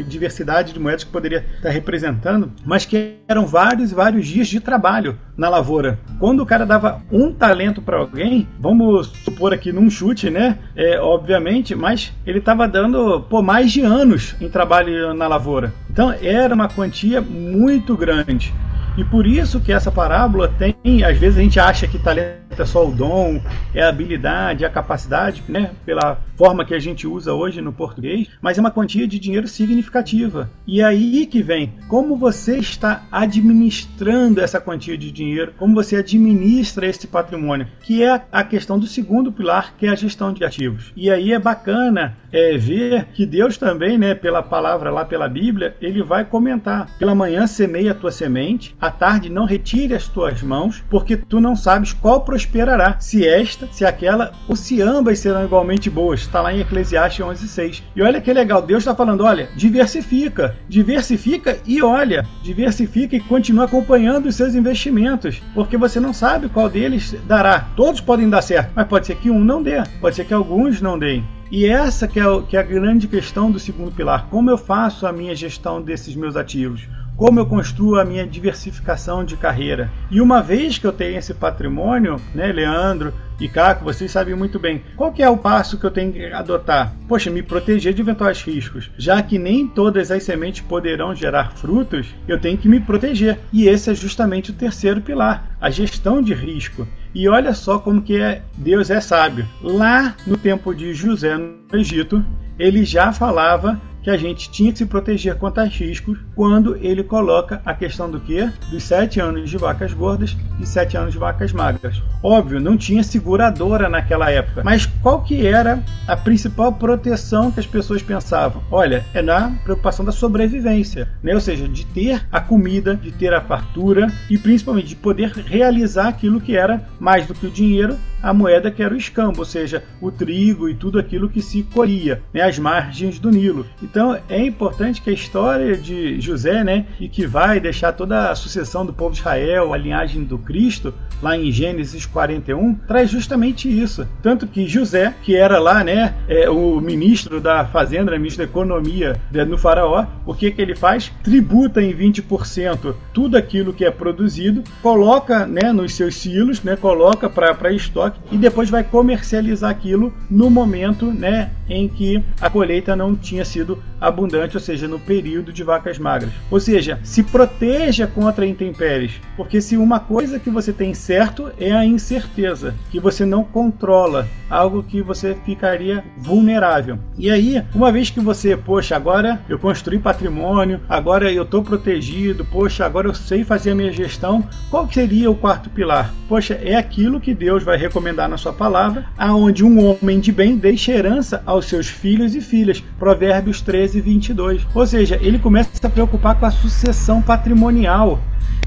diversidade 0.07 0.73
de 0.73 0.79
moedas 0.79 1.03
que 1.03 1.11
poderia 1.11 1.45
estar 1.55 1.69
representando, 1.69 2.51
mas 2.65 2.85
que 2.85 3.15
eram 3.27 3.45
vários 3.45 3.91
vários 3.91 4.27
dias 4.27 4.47
de 4.47 4.59
trabalho 4.59 5.17
na 5.37 5.49
lavoura. 5.49 5.99
Quando 6.19 6.41
o 6.41 6.45
cara 6.45 6.65
dava 6.65 7.01
um 7.11 7.31
talento 7.33 7.81
para 7.81 7.97
alguém, 7.97 8.47
vamos 8.59 9.07
supor 9.23 9.53
aqui 9.53 9.71
num 9.71 9.89
chute, 9.89 10.29
né? 10.29 10.57
É, 10.75 10.99
obviamente, 10.99 11.75
mas 11.75 12.13
ele 12.25 12.39
estava 12.39 12.67
dando 12.67 13.21
por 13.21 13.41
mais 13.41 13.71
de 13.71 13.81
anos 13.81 14.35
em 14.41 14.49
trabalho 14.49 15.12
na 15.13 15.27
lavoura. 15.27 15.73
Então 15.89 16.11
era 16.11 16.53
uma 16.53 16.67
quantia 16.67 17.21
muito 17.21 17.95
grande. 17.95 18.53
E 18.95 19.03
por 19.03 19.25
isso 19.25 19.59
que 19.59 19.71
essa 19.71 19.91
parábola 19.91 20.47
tem, 20.47 21.03
às 21.03 21.17
vezes 21.17 21.39
a 21.39 21.41
gente 21.41 21.59
acha 21.59 21.87
que 21.87 21.97
talento 21.97 22.43
é 22.61 22.65
só 22.65 22.87
o 22.87 22.91
dom, 22.91 23.41
é 23.73 23.81
a 23.81 23.89
habilidade, 23.89 24.63
é 24.63 24.67
a 24.67 24.69
capacidade, 24.69 25.43
né, 25.47 25.71
pela 25.85 26.19
forma 26.37 26.65
que 26.65 26.73
a 26.73 26.79
gente 26.79 27.07
usa 27.07 27.33
hoje 27.33 27.61
no 27.61 27.73
português, 27.73 28.27
mas 28.41 28.57
é 28.57 28.61
uma 28.61 28.71
quantia 28.71 29.07
de 29.07 29.17
dinheiro 29.17 29.47
significativa. 29.47 30.49
E 30.67 30.81
é 30.81 30.83
aí 30.83 31.25
que 31.25 31.41
vem 31.41 31.73
como 31.87 32.15
você 32.15 32.57
está 32.57 33.03
administrando 33.11 34.41
essa 34.41 34.59
quantia 34.59 34.97
de 34.97 35.11
dinheiro, 35.11 35.53
como 35.57 35.73
você 35.73 35.95
administra 35.95 36.87
esse 36.87 37.07
patrimônio, 37.07 37.67
que 37.81 38.03
é 38.03 38.21
a 38.31 38.43
questão 38.43 38.77
do 38.77 38.85
segundo 38.85 39.31
pilar, 39.31 39.73
que 39.77 39.87
é 39.87 39.89
a 39.89 39.95
gestão 39.95 40.31
de 40.31 40.43
ativos. 40.43 40.91
E 40.95 41.09
aí 41.09 41.31
é 41.31 41.39
bacana 41.39 42.17
é, 42.31 42.57
ver 42.57 43.05
que 43.13 43.25
Deus 43.25 43.57
também, 43.57 43.97
né, 43.97 44.13
pela 44.15 44.41
palavra 44.41 44.89
lá 44.89 45.05
pela 45.05 45.27
Bíblia, 45.27 45.75
ele 45.81 46.03
vai 46.03 46.25
comentar: 46.25 46.89
pela 46.97 47.15
manhã 47.15 47.47
semeia 47.47 47.91
a 47.91 47.95
tua 47.95 48.11
semente, 48.11 48.75
à 48.83 48.91
tarde 48.91 49.29
não 49.29 49.45
retire 49.45 49.93
as 49.93 50.09
tuas 50.09 50.43
mãos, 50.43 50.83
porque 50.89 51.15
tu 51.15 51.39
não 51.39 51.55
sabes 51.55 51.93
qual 51.93 52.19
prosperará, 52.19 52.97
se 52.99 53.25
esta, 53.25 53.65
se 53.71 53.85
aquela, 53.85 54.33
ou 54.45 54.57
se 54.57 54.81
ambas 54.81 55.19
serão 55.19 55.45
igualmente 55.45 55.89
boas. 55.89 56.19
Está 56.19 56.41
lá 56.41 56.53
em 56.53 56.59
Eclesiastes 56.59 57.25
11:6. 57.25 57.81
E 57.95 58.01
olha 58.01 58.19
que 58.19 58.33
legal, 58.33 58.61
Deus 58.61 58.79
está 58.83 58.93
falando, 58.93 59.23
olha, 59.23 59.47
diversifica, 59.55 60.57
diversifica 60.67 61.57
e 61.65 61.81
olha, 61.81 62.27
diversifica 62.41 63.15
e 63.15 63.21
continua 63.21 63.63
acompanhando 63.65 64.25
os 64.25 64.35
seus 64.35 64.53
investimentos, 64.53 65.41
porque 65.53 65.77
você 65.77 65.97
não 65.97 66.11
sabe 66.11 66.49
qual 66.49 66.67
deles 66.67 67.15
dará. 67.25 67.69
Todos 67.77 68.01
podem 68.01 68.29
dar 68.29 68.41
certo, 68.41 68.73
mas 68.75 68.87
pode 68.87 69.07
ser 69.07 69.15
que 69.15 69.31
um 69.31 69.39
não 69.39 69.63
dê, 69.63 69.81
pode 70.01 70.17
ser 70.17 70.25
que 70.25 70.33
alguns 70.33 70.81
não 70.81 70.99
deem. 70.99 71.23
E 71.49 71.67
essa 71.67 72.07
que 72.07 72.19
é, 72.19 72.23
que 72.49 72.57
é 72.57 72.59
a 72.59 72.63
grande 72.63 73.07
questão 73.07 73.51
do 73.51 73.59
segundo 73.59 73.91
pilar. 73.91 74.27
Como 74.29 74.49
eu 74.49 74.57
faço 74.57 75.05
a 75.05 75.13
minha 75.13 75.35
gestão 75.35 75.79
desses 75.79 76.15
meus 76.15 76.35
ativos? 76.35 76.87
Como 77.23 77.39
eu 77.39 77.45
construo 77.45 77.97
a 77.97 78.03
minha 78.03 78.27
diversificação 78.27 79.23
de 79.23 79.37
carreira. 79.37 79.89
E 80.11 80.19
uma 80.19 80.41
vez 80.41 80.77
que 80.77 80.85
eu 80.85 80.91
tenho 80.91 81.17
esse 81.17 81.33
patrimônio, 81.33 82.19
né, 82.35 82.51
Leandro 82.51 83.13
e 83.39 83.47
Caco, 83.47 83.85
vocês 83.85 84.11
sabem 84.11 84.35
muito 84.35 84.59
bem, 84.59 84.83
qual 84.97 85.13
que 85.13 85.23
é 85.23 85.29
o 85.29 85.37
passo 85.37 85.77
que 85.77 85.85
eu 85.85 85.89
tenho 85.89 86.11
que 86.11 86.25
adotar? 86.25 86.93
Poxa, 87.07 87.29
me 87.29 87.41
proteger 87.41 87.93
de 87.93 88.01
eventuais 88.01 88.41
riscos. 88.41 88.91
Já 88.97 89.23
que 89.23 89.39
nem 89.39 89.65
todas 89.65 90.11
as 90.11 90.21
sementes 90.23 90.65
poderão 90.67 91.15
gerar 91.15 91.53
frutos, 91.53 92.13
eu 92.27 92.37
tenho 92.41 92.57
que 92.57 92.67
me 92.67 92.81
proteger. 92.81 93.39
E 93.53 93.69
esse 93.69 93.89
é 93.89 93.95
justamente 93.95 94.51
o 94.51 94.55
terceiro 94.55 94.99
pilar, 94.99 95.55
a 95.61 95.69
gestão 95.69 96.21
de 96.21 96.33
risco. 96.33 96.85
E 97.15 97.29
olha 97.29 97.53
só 97.53 97.79
como 97.79 98.01
que 98.01 98.19
é, 98.19 98.41
Deus 98.57 98.89
é 98.89 98.99
sábio. 98.99 99.47
Lá 99.61 100.13
no 100.27 100.35
tempo 100.35 100.75
de 100.75 100.93
José 100.93 101.37
no 101.37 101.57
Egito, 101.71 102.21
ele 102.57 102.85
já 102.85 103.11
falava 103.11 103.79
que 104.03 104.09
a 104.09 104.17
gente 104.17 104.51
tinha 104.51 104.71
que 104.71 104.77
se 104.77 104.85
proteger 104.85 105.35
contra 105.35 105.63
riscos 105.63 106.19
quando 106.35 106.75
ele 106.75 107.03
coloca 107.03 107.61
a 107.65 107.73
questão 107.73 108.11
do 108.11 108.19
que? 108.19 108.45
Dos 108.69 108.83
sete 108.83 109.19
anos 109.19 109.49
de 109.49 109.57
vacas 109.57 109.93
gordas 109.93 110.35
e 110.59 110.65
sete 110.65 110.97
anos 110.97 111.13
de 111.13 111.17
vacas 111.17 111.53
magras. 111.53 112.03
Óbvio, 112.21 112.59
não 112.59 112.75
tinha 112.75 113.01
seguradora 113.01 113.87
naquela 113.87 114.29
época, 114.29 114.61
mas 114.63 114.85
qual 114.85 115.21
que 115.23 115.47
era 115.47 115.81
a 116.05 116.17
principal 116.17 116.73
proteção 116.73 117.49
que 117.49 117.61
as 117.61 117.65
pessoas 117.65 118.01
pensavam? 118.01 118.61
Olha, 118.69 119.05
é 119.13 119.21
na 119.21 119.51
preocupação 119.63 120.03
da 120.03 120.11
sobrevivência, 120.11 121.07
né? 121.23 121.33
ou 121.33 121.39
seja, 121.39 121.67
de 121.67 121.85
ter 121.85 122.21
a 122.29 122.41
comida, 122.41 122.95
de 122.95 123.11
ter 123.11 123.33
a 123.33 123.41
fartura 123.41 124.07
e 124.29 124.37
principalmente 124.37 124.89
de 124.89 124.95
poder 124.97 125.31
realizar 125.31 126.09
aquilo 126.09 126.41
que 126.41 126.57
era 126.57 126.83
mais 126.99 127.25
do 127.25 127.33
que 127.33 127.47
o 127.47 127.51
dinheiro, 127.51 127.97
a 128.23 128.33
moeda 128.33 128.71
que 128.71 128.81
era 128.81 128.93
o 128.93 128.97
escambo, 128.97 129.39
ou 129.39 129.45
seja, 129.45 129.83
o 129.99 130.09
trigo 130.09 130.69
e 130.69 130.73
tudo 130.73 130.97
aquilo 130.97 131.29
que 131.29 131.41
se 131.41 131.63
colhia, 131.63 132.23
né? 132.33 132.41
as 132.41 132.57
margens 132.57 133.19
do 133.19 133.29
Nilo. 133.29 133.65
Então 133.81 134.17
é 134.29 134.39
importante 134.39 135.01
que 135.01 135.09
a 135.09 135.13
história 135.13 135.75
de 135.77 136.19
José, 136.21 136.63
né, 136.63 136.85
e 136.99 137.09
que 137.09 137.27
vai 137.27 137.59
deixar 137.59 137.91
toda 137.91 138.31
a 138.31 138.35
sucessão 138.35 138.85
do 138.85 138.93
povo 138.93 139.11
de 139.11 139.19
Israel, 139.19 139.73
a 139.73 139.77
linhagem 139.77 140.23
do 140.23 140.37
Cristo, 140.37 140.93
lá 141.21 141.37
em 141.37 141.51
Gênesis 141.51 142.05
41, 142.05 142.75
traz 142.87 143.09
justamente 143.09 143.67
isso. 143.67 144.07
Tanto 144.21 144.47
que 144.47 144.67
José, 144.67 145.13
que 145.21 145.35
era 145.35 145.59
lá, 145.59 145.83
né, 145.83 146.15
é, 146.27 146.49
o 146.49 146.79
ministro 146.79 147.41
da 147.41 147.65
fazenda, 147.65 148.11
ministro 148.17 148.45
da 148.45 148.49
economia 148.49 149.19
né, 149.31 149.43
no 149.43 149.57
faraó, 149.57 150.05
o 150.25 150.33
que 150.33 150.51
que 150.51 150.61
ele 150.61 150.75
faz? 150.75 151.11
Tributa 151.23 151.81
em 151.81 151.93
20% 151.93 152.95
tudo 153.13 153.37
aquilo 153.37 153.73
que 153.73 153.85
é 153.85 153.91
produzido, 153.91 154.63
coloca, 154.81 155.45
né, 155.45 155.71
nos 155.71 155.93
seus 155.93 156.15
silos, 156.15 156.63
né, 156.63 156.75
coloca 156.75 157.29
para 157.29 157.71
estoque 157.71 158.12
e 158.31 158.37
depois 158.37 158.69
vai 158.69 158.83
comercializar 158.83 159.69
aquilo 159.69 160.13
no 160.29 160.49
momento, 160.49 161.11
né, 161.11 161.51
em 161.69 161.87
que 161.87 162.23
a 162.39 162.49
colheita 162.49 162.95
não 162.95 163.15
tinha 163.15 163.45
sido 163.45 163.81
abundante, 164.03 164.57
ou 164.57 164.61
seja, 164.61 164.87
no 164.87 164.99
período 164.99 165.53
de 165.53 165.63
vacas 165.63 165.97
magras. 165.97 166.31
Ou 166.51 166.59
seja, 166.59 166.99
se 167.03 167.23
proteja 167.23 168.05
contra 168.05 168.45
intempéries, 168.45 169.13
porque 169.37 169.61
se 169.61 169.77
uma 169.77 169.99
coisa 169.99 170.39
que 170.39 170.49
você 170.49 170.73
tem 170.73 170.93
certo 170.93 171.51
é 171.57 171.71
a 171.71 171.85
incerteza, 171.85 172.75
que 172.91 172.99
você 172.99 173.25
não 173.25 173.43
controla, 173.43 174.27
algo 174.49 174.83
que 174.83 175.01
você 175.01 175.35
ficaria 175.45 176.03
vulnerável. 176.17 176.99
E 177.17 177.31
aí, 177.31 177.63
uma 177.73 177.91
vez 177.91 178.09
que 178.09 178.19
você, 178.19 178.55
poxa, 178.55 178.95
agora 178.95 179.41
eu 179.47 179.57
construí 179.57 179.97
patrimônio, 179.97 180.81
agora 180.87 181.31
eu 181.31 181.43
estou 181.43 181.63
protegido, 181.63 182.45
poxa, 182.45 182.85
agora 182.85 183.07
eu 183.07 183.13
sei 183.13 183.43
fazer 183.43 183.71
a 183.71 183.75
minha 183.75 183.91
gestão, 183.91 184.43
qual 184.69 184.89
seria 184.91 185.31
o 185.31 185.35
quarto 185.35 185.69
pilar? 185.69 186.13
Poxa, 186.27 186.55
é 186.55 186.75
aquilo 186.75 187.19
que 187.19 187.33
Deus 187.33 187.63
vai 187.63 187.77
recomendar 187.77 188.27
na 188.27 188.37
sua 188.37 188.53
palavra, 188.53 189.05
aonde 189.17 189.63
um 189.63 189.85
homem 189.85 190.19
de 190.19 190.31
bem 190.31 190.57
deixa 190.57 190.91
herança 190.91 191.41
aos 191.45 191.65
seus 191.65 191.87
filhos 191.87 192.35
e 192.35 192.41
filhas. 192.41 192.83
Provérbios 192.99 193.61
13, 193.61 193.92
22. 194.01 194.65
Ou 194.73 194.85
seja, 194.85 195.17
ele 195.21 195.39
começa 195.39 195.69
a 195.73 195.75
se 195.75 195.93
preocupar 195.93 196.39
com 196.39 196.45
a 196.45 196.51
sucessão 196.51 197.21
patrimonial 197.21 198.19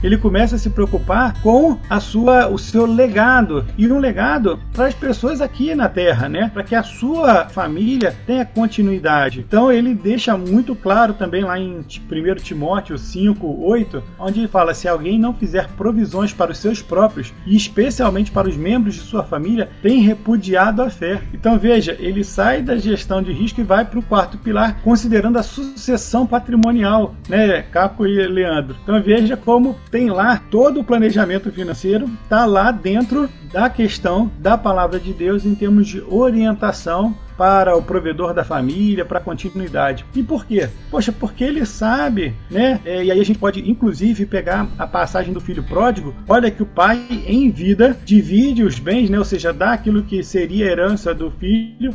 ele 0.02 0.16
começa 0.16 0.56
a 0.56 0.58
se 0.58 0.70
preocupar 0.70 1.40
com 1.42 1.78
a 1.88 2.00
sua, 2.00 2.48
o 2.48 2.58
seu 2.58 2.86
legado 2.86 3.64
e 3.76 3.86
um 3.90 3.98
legado 3.98 4.58
para 4.72 4.86
as 4.86 4.94
pessoas 4.94 5.40
aqui 5.40 5.74
na 5.74 5.88
Terra, 5.88 6.28
né? 6.28 6.50
Para 6.52 6.62
que 6.62 6.74
a 6.74 6.82
sua 6.82 7.48
família 7.48 8.14
tenha 8.26 8.44
continuidade. 8.44 9.40
Então 9.40 9.70
ele 9.70 9.94
deixa 9.94 10.36
muito 10.36 10.74
claro 10.74 11.14
também 11.14 11.42
lá 11.42 11.58
em 11.58 11.78
1 11.78 11.84
Timóteo 12.36 12.98
5, 12.98 13.64
8, 13.64 14.02
onde 14.18 14.40
ele 14.40 14.48
fala: 14.48 14.74
se 14.74 14.88
alguém 14.88 15.18
não 15.18 15.34
fizer 15.34 15.68
provisões 15.76 16.32
para 16.32 16.52
os 16.52 16.58
seus 16.58 16.82
próprios 16.82 17.32
e 17.46 17.56
especialmente 17.56 18.30
para 18.30 18.48
os 18.48 18.56
membros 18.56 18.94
de 18.94 19.00
sua 19.00 19.24
família, 19.24 19.68
tem 19.82 20.00
repudiado 20.00 20.82
a 20.82 20.90
fé. 20.90 21.20
Então 21.32 21.58
veja, 21.58 21.96
ele 21.98 22.22
sai 22.24 22.62
da 22.62 22.76
gestão 22.76 23.22
de 23.22 23.32
risco 23.32 23.60
e 23.60 23.64
vai 23.64 23.84
para 23.84 23.98
o 23.98 24.02
quarto 24.02 24.38
pilar, 24.38 24.80
considerando 24.82 25.38
a 25.38 25.42
sucessão 25.42 26.26
patrimonial, 26.26 27.14
né, 27.28 27.62
Caco 27.62 28.06
e 28.06 28.26
Leandro. 28.26 28.76
Então 28.82 29.00
veja 29.02 29.36
como 29.36 29.76
tem 29.90 30.10
lá 30.10 30.40
todo 30.50 30.80
o 30.80 30.84
planejamento 30.84 31.50
financeiro, 31.50 32.08
está 32.22 32.44
lá 32.44 32.70
dentro 32.70 33.28
da 33.52 33.70
questão 33.70 34.30
da 34.38 34.58
palavra 34.58 34.98
de 34.98 35.12
Deus 35.12 35.44
em 35.44 35.54
termos 35.54 35.86
de 35.86 36.02
orientação 36.08 37.14
para 37.36 37.76
o 37.76 37.82
provedor 37.82 38.32
da 38.32 38.42
família, 38.44 39.04
para 39.04 39.18
a 39.18 39.22
continuidade. 39.22 40.04
E 40.14 40.22
por 40.22 40.46
quê? 40.46 40.68
Poxa, 40.90 41.12
porque 41.12 41.44
ele 41.44 41.66
sabe, 41.66 42.34
né? 42.50 42.80
É, 42.84 43.04
e 43.04 43.10
aí 43.10 43.20
a 43.20 43.24
gente 43.24 43.38
pode, 43.38 43.70
inclusive, 43.70 44.24
pegar 44.24 44.66
a 44.78 44.86
passagem 44.86 45.34
do 45.34 45.40
filho 45.40 45.62
pródigo. 45.62 46.14
Olha 46.26 46.50
que 46.50 46.62
o 46.62 46.66
pai, 46.66 46.98
em 47.26 47.50
vida, 47.50 47.96
divide 48.04 48.64
os 48.64 48.78
bens, 48.78 49.10
né? 49.10 49.18
Ou 49.18 49.24
seja, 49.24 49.52
dá 49.52 49.72
aquilo 49.72 50.02
que 50.02 50.22
seria 50.22 50.66
herança 50.66 51.14
do 51.14 51.30
filho 51.30 51.94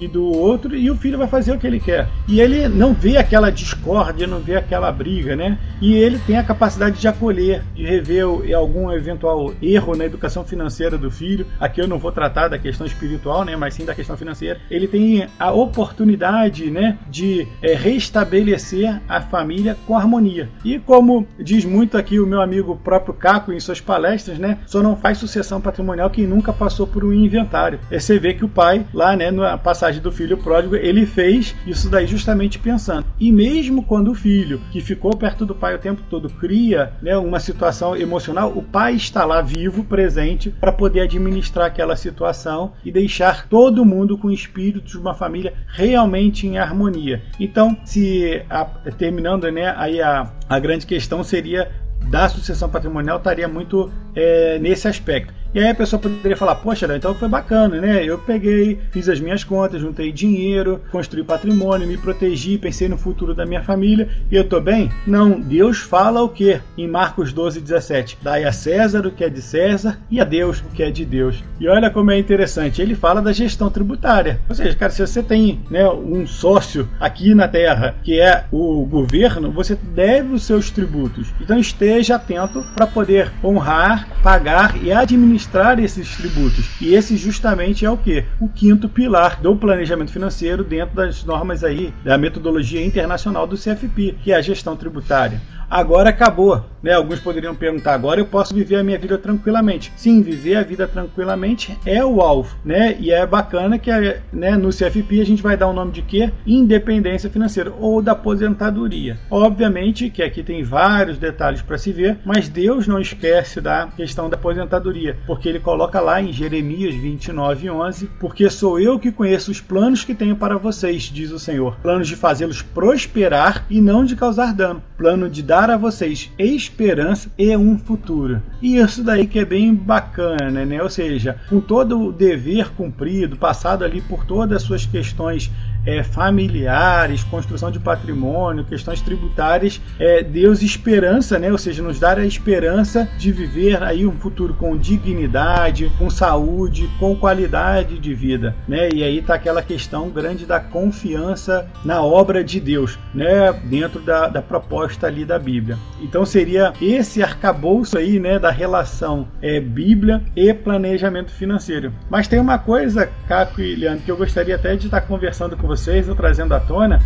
e 0.00 0.08
do 0.08 0.24
outro, 0.24 0.74
e 0.76 0.90
o 0.90 0.96
filho 0.96 1.18
vai 1.18 1.28
fazer 1.28 1.52
o 1.52 1.58
que 1.58 1.66
ele 1.66 1.80
quer. 1.80 2.08
E 2.28 2.40
ele 2.40 2.68
não 2.68 2.92
vê 2.92 3.16
aquela 3.16 3.50
discórdia, 3.50 4.26
não 4.26 4.40
vê 4.40 4.56
aquela 4.56 4.90
briga, 4.90 5.36
né? 5.36 5.58
E 5.80 5.94
ele 5.94 6.18
tem 6.18 6.36
a 6.36 6.44
capacidade 6.44 7.00
de 7.00 7.08
acolher, 7.08 7.62
de 7.74 7.84
rever 7.84 8.24
algum 8.54 8.90
eventual 8.92 9.52
erro 9.62 9.96
na 9.96 10.04
educação 10.04 10.44
financeira 10.44 10.98
do 10.98 11.10
filho. 11.10 11.46
Aqui 11.58 11.80
eu 11.80 11.88
não 11.88 11.98
vou 11.98 12.12
tratar 12.12 12.48
da 12.48 12.58
questão 12.58 12.86
espiritual, 12.86 13.44
né? 13.44 13.56
Mas 13.56 13.74
sim 13.74 13.84
da 13.84 13.94
questão 13.94 14.16
financeira. 14.16 14.60
Ele 14.70 14.86
tem 14.86 15.26
a 15.38 15.52
oportunidade, 15.52 16.70
né? 16.70 16.98
De 17.08 17.46
é, 17.62 17.74
restabelecer 17.74 19.00
a 19.08 19.20
família 19.20 19.76
com 19.86 19.96
harmonia. 19.96 20.48
E 20.64 20.78
como 20.78 21.26
diz 21.38 21.64
muito 21.64 21.96
aqui 21.96 22.18
o 22.18 22.26
meu 22.26 22.40
amigo 22.40 22.76
próprio 22.76 23.14
Caco 23.14 23.52
em 23.52 23.60
suas 23.60 23.80
palestras, 23.80 24.38
né? 24.38 24.58
Só 24.66 24.82
não 24.82 24.96
faz 24.96 25.18
sucessão 25.18 25.60
patrimonial 25.60 26.10
quem 26.10 26.26
nunca 26.26 26.52
passou 26.52 26.86
por 26.86 27.04
um 27.04 27.12
inventário. 27.12 27.78
E 27.90 27.98
você 27.98 28.18
vê 28.18 28.34
que 28.34 28.44
o 28.44 28.48
pai, 28.48 28.84
lá, 28.92 29.16
né? 29.16 29.30
Na 29.30 29.56
passagem 29.60 30.02
do 30.02 30.10
filho 30.10 30.36
pródigo, 30.36 30.76
ele 30.76 31.06
fez 31.06 31.54
isso 31.66 31.88
daí 31.88 32.06
justamente 32.06 32.58
pensando. 32.58 33.06
E 33.18 33.30
mesmo 33.30 33.82
quando 33.82 34.10
o 34.10 34.14
filho, 34.14 34.60
que 34.70 34.80
ficou 34.80 35.16
perto 35.16 35.46
do 35.46 35.54
pai 35.54 35.74
o 35.74 35.78
tempo 35.78 36.02
todo, 36.08 36.28
cria 36.28 36.92
né, 37.02 37.16
uma 37.16 37.38
situação 37.38 37.96
emocional, 37.96 38.52
o 38.54 38.62
pai 38.62 38.94
está 38.94 39.24
lá 39.24 39.40
vivo, 39.40 39.84
presente, 39.84 40.50
para 40.50 40.72
poder 40.72 41.00
administrar 41.00 41.66
aquela 41.66 41.96
situação 41.96 42.72
e 42.84 42.90
deixar 42.90 43.46
todo 43.48 43.84
mundo 43.84 44.18
com 44.18 44.28
o 44.28 44.32
espírito 44.32 44.86
de 44.86 44.98
uma 44.98 45.14
família 45.14 45.54
realmente 45.68 46.46
em 46.46 46.58
harmonia. 46.58 47.22
Então, 47.38 47.76
se 47.84 48.42
a, 48.48 48.64
terminando, 48.64 49.50
né, 49.50 49.74
aí 49.76 50.00
a, 50.00 50.32
a 50.48 50.58
grande 50.58 50.86
questão 50.86 51.22
seria 51.22 51.70
da 52.08 52.28
sucessão 52.28 52.68
patrimonial 52.68 53.18
estaria 53.18 53.46
muito 53.46 53.90
é, 54.14 54.58
nesse 54.58 54.88
aspecto. 54.88 55.32
E 55.52 55.58
aí 55.58 55.68
a 55.68 55.74
pessoa 55.74 56.00
poderia 56.00 56.36
falar, 56.36 56.54
poxa, 56.56 56.86
então 56.94 57.12
foi 57.12 57.28
bacana, 57.28 57.80
né? 57.80 58.04
Eu 58.04 58.18
peguei, 58.18 58.78
fiz 58.92 59.08
as 59.08 59.18
minhas 59.18 59.42
contas, 59.42 59.80
juntei 59.80 60.12
dinheiro, 60.12 60.80
construí 60.92 61.24
patrimônio, 61.24 61.88
me 61.88 61.96
protegi, 61.96 62.56
pensei 62.56 62.88
no 62.88 62.96
futuro 62.96 63.34
da 63.34 63.44
minha 63.44 63.60
família 63.60 64.08
e 64.30 64.36
eu 64.36 64.44
tô 64.44 64.60
bem? 64.60 64.92
Não, 65.04 65.40
Deus 65.40 65.78
fala 65.78 66.22
o 66.22 66.28
que? 66.28 66.60
Em 66.78 66.86
Marcos 66.86 67.32
12, 67.32 67.60
17. 67.60 68.18
Dai 68.22 68.44
a 68.44 68.52
César 68.52 69.04
o 69.04 69.10
que 69.10 69.24
é 69.24 69.28
de 69.28 69.42
César 69.42 69.98
e 70.08 70.20
a 70.20 70.24
Deus 70.24 70.60
o 70.60 70.68
que 70.72 70.84
é 70.84 70.90
de 70.90 71.04
Deus. 71.04 71.42
E 71.58 71.66
olha 71.66 71.90
como 71.90 72.12
é 72.12 72.18
interessante, 72.18 72.80
ele 72.80 72.94
fala 72.94 73.20
da 73.20 73.32
gestão 73.32 73.68
tributária. 73.70 74.38
Ou 74.48 74.54
seja, 74.54 74.76
cara, 74.76 74.92
se 74.92 75.04
você 75.04 75.20
tem 75.20 75.60
né, 75.68 75.88
um 75.88 76.28
sócio 76.28 76.88
aqui 77.00 77.34
na 77.34 77.48
Terra 77.48 77.96
que 78.04 78.20
é 78.20 78.44
o 78.52 78.86
governo, 78.86 79.50
você 79.50 79.74
deve 79.74 80.32
os 80.32 80.44
seus 80.44 80.70
tributos. 80.70 81.26
Então 81.40 81.58
esteja 81.58 82.14
atento 82.14 82.64
para 82.76 82.86
poder 82.86 83.32
honrar, 83.42 84.08
pagar 84.22 84.80
e 84.80 84.92
administrar 84.92 85.39
administrar 85.40 85.78
esses 85.78 86.16
tributos. 86.16 86.66
E 86.80 86.94
esse 86.94 87.16
justamente 87.16 87.84
é 87.84 87.90
o 87.90 87.96
que? 87.96 88.24
O 88.38 88.48
quinto 88.48 88.88
pilar 88.88 89.40
do 89.40 89.56
planejamento 89.56 90.12
financeiro 90.12 90.62
dentro 90.62 90.94
das 90.94 91.24
normas 91.24 91.64
aí 91.64 91.92
da 92.04 92.18
metodologia 92.18 92.84
internacional 92.84 93.46
do 93.46 93.56
CFP, 93.56 94.16
que 94.22 94.32
é 94.32 94.36
a 94.36 94.42
gestão 94.42 94.76
tributária 94.76 95.40
agora 95.70 96.10
acabou. 96.10 96.64
Né? 96.82 96.94
Alguns 96.94 97.20
poderiam 97.20 97.54
perguntar, 97.54 97.94
agora 97.94 98.20
eu 98.20 98.26
posso 98.26 98.54
viver 98.54 98.76
a 98.76 98.82
minha 98.82 98.98
vida 98.98 99.16
tranquilamente. 99.18 99.92
Sim, 99.96 100.22
viver 100.22 100.56
a 100.56 100.62
vida 100.62 100.88
tranquilamente 100.88 101.78
é 101.84 102.04
o 102.04 102.20
alvo, 102.20 102.56
né? 102.64 102.96
E 102.98 103.10
é 103.10 103.26
bacana 103.26 103.78
que 103.78 103.90
né, 104.32 104.56
no 104.56 104.70
CFP 104.70 105.20
a 105.20 105.26
gente 105.26 105.42
vai 105.42 105.56
dar 105.56 105.68
o 105.68 105.70
um 105.70 105.74
nome 105.74 105.92
de 105.92 106.02
quê? 106.02 106.32
Independência 106.46 107.28
financeira 107.28 107.72
ou 107.78 108.00
da 108.00 108.12
aposentadoria. 108.12 109.18
Obviamente 109.30 110.10
que 110.10 110.22
aqui 110.22 110.42
tem 110.42 110.62
vários 110.62 111.18
detalhes 111.18 111.60
para 111.60 111.78
se 111.78 111.92
ver, 111.92 112.18
mas 112.24 112.48
Deus 112.48 112.86
não 112.86 112.98
esquece 112.98 113.60
da 113.60 113.88
questão 113.88 114.30
da 114.30 114.36
aposentadoria, 114.36 115.18
porque 115.26 115.48
ele 115.48 115.60
coloca 115.60 116.00
lá 116.00 116.20
em 116.22 116.32
Jeremias 116.32 116.94
29:11, 116.94 118.08
porque 118.18 118.48
sou 118.48 118.80
eu 118.80 118.98
que 118.98 119.12
conheço 119.12 119.50
os 119.50 119.60
planos 119.60 120.04
que 120.04 120.14
tenho 120.14 120.36
para 120.36 120.56
vocês, 120.56 121.02
diz 121.02 121.30
o 121.30 121.38
Senhor, 121.38 121.76
planos 121.82 122.08
de 122.08 122.16
fazê-los 122.16 122.62
prosperar 122.62 123.66
e 123.68 123.80
não 123.80 124.04
de 124.04 124.16
causar 124.16 124.54
dano, 124.54 124.82
plano 124.96 125.28
de 125.28 125.42
dar 125.42 125.59
dar 125.60 125.72
a 125.72 125.76
vocês 125.76 126.30
esperança 126.38 127.30
e 127.36 127.54
um 127.54 127.76
futuro. 127.76 128.42
E 128.60 128.76
isso 128.76 129.02
daí 129.02 129.26
que 129.26 129.38
é 129.38 129.44
bem 129.44 129.74
bacana, 129.74 130.64
né? 130.64 130.82
Ou 130.82 130.90
seja, 130.90 131.36
com 131.48 131.60
todo 131.60 132.00
o 132.00 132.12
dever 132.12 132.70
cumprido, 132.70 133.36
passado 133.36 133.84
ali 133.84 134.00
por 134.00 134.24
todas 134.24 134.58
as 134.58 134.62
suas 134.62 134.86
questões 134.86 135.50
é, 135.86 136.02
familiares, 136.02 137.24
construção 137.24 137.70
de 137.70 137.78
patrimônio, 137.78 138.64
questões 138.64 139.00
tributárias, 139.00 139.80
é, 139.98 140.22
Deus 140.22 140.62
esperança, 140.62 141.38
né? 141.38 141.50
ou 141.50 141.58
seja, 141.58 141.82
nos 141.82 141.98
dar 141.98 142.18
a 142.18 142.26
esperança 142.26 143.08
de 143.18 143.32
viver 143.32 143.82
aí 143.82 144.06
um 144.06 144.12
futuro 144.12 144.54
com 144.54 144.76
dignidade, 144.76 145.90
com 145.98 146.10
saúde, 146.10 146.88
com 146.98 147.16
qualidade 147.16 147.98
de 147.98 148.14
vida. 148.14 148.54
Né? 148.68 148.90
E 148.92 149.02
aí 149.02 149.18
está 149.18 149.34
aquela 149.34 149.62
questão 149.62 150.08
grande 150.10 150.44
da 150.44 150.60
confiança 150.60 151.66
na 151.84 152.02
obra 152.02 152.44
de 152.44 152.60
Deus, 152.60 152.98
né? 153.14 153.52
dentro 153.64 154.00
da, 154.00 154.28
da 154.28 154.42
proposta 154.42 155.06
ali 155.06 155.24
da 155.24 155.38
Bíblia. 155.38 155.78
Então 156.00 156.24
seria 156.24 156.72
esse 156.80 157.22
arcabouço 157.22 157.96
aí 157.96 158.18
né, 158.18 158.38
da 158.50 158.52
relação 158.52 159.28
é, 159.40 159.60
Bíblia 159.60 160.22
e 160.34 160.52
planejamento 160.52 161.30
financeiro. 161.30 161.92
Mas 162.10 162.26
tem 162.26 162.40
uma 162.40 162.58
coisa, 162.58 163.08
Caco 163.28 163.60
e 163.60 163.76
Leandro, 163.76 164.02
que 164.02 164.10
eu 164.10 164.16
gostaria 164.16 164.56
até 164.56 164.74
de 164.74 164.86
estar 164.86 165.02
conversando 165.02 165.56
com 165.56 165.68
vocês, 165.68 166.08
ou 166.08 166.16
trazendo 166.16 166.52
à 166.52 166.58
tona, 166.58 167.00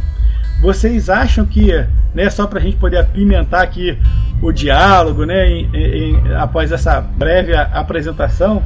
vocês 0.63 1.11
acham 1.11 1.45
que, 1.45 1.71
né, 2.15 2.31
só 2.31 2.47
para 2.47 2.59
a 2.59 2.63
gente 2.63 2.79
poder 2.79 2.97
apimentar 2.97 3.63
aqui 3.63 3.99
o 4.41 4.51
diálogo, 4.51 5.27
né, 5.27 5.47
em, 5.47 5.69
em, 5.75 6.35
após 6.35 6.73
essa 6.73 6.99
breve 6.99 7.55
apresentação, 7.55 8.63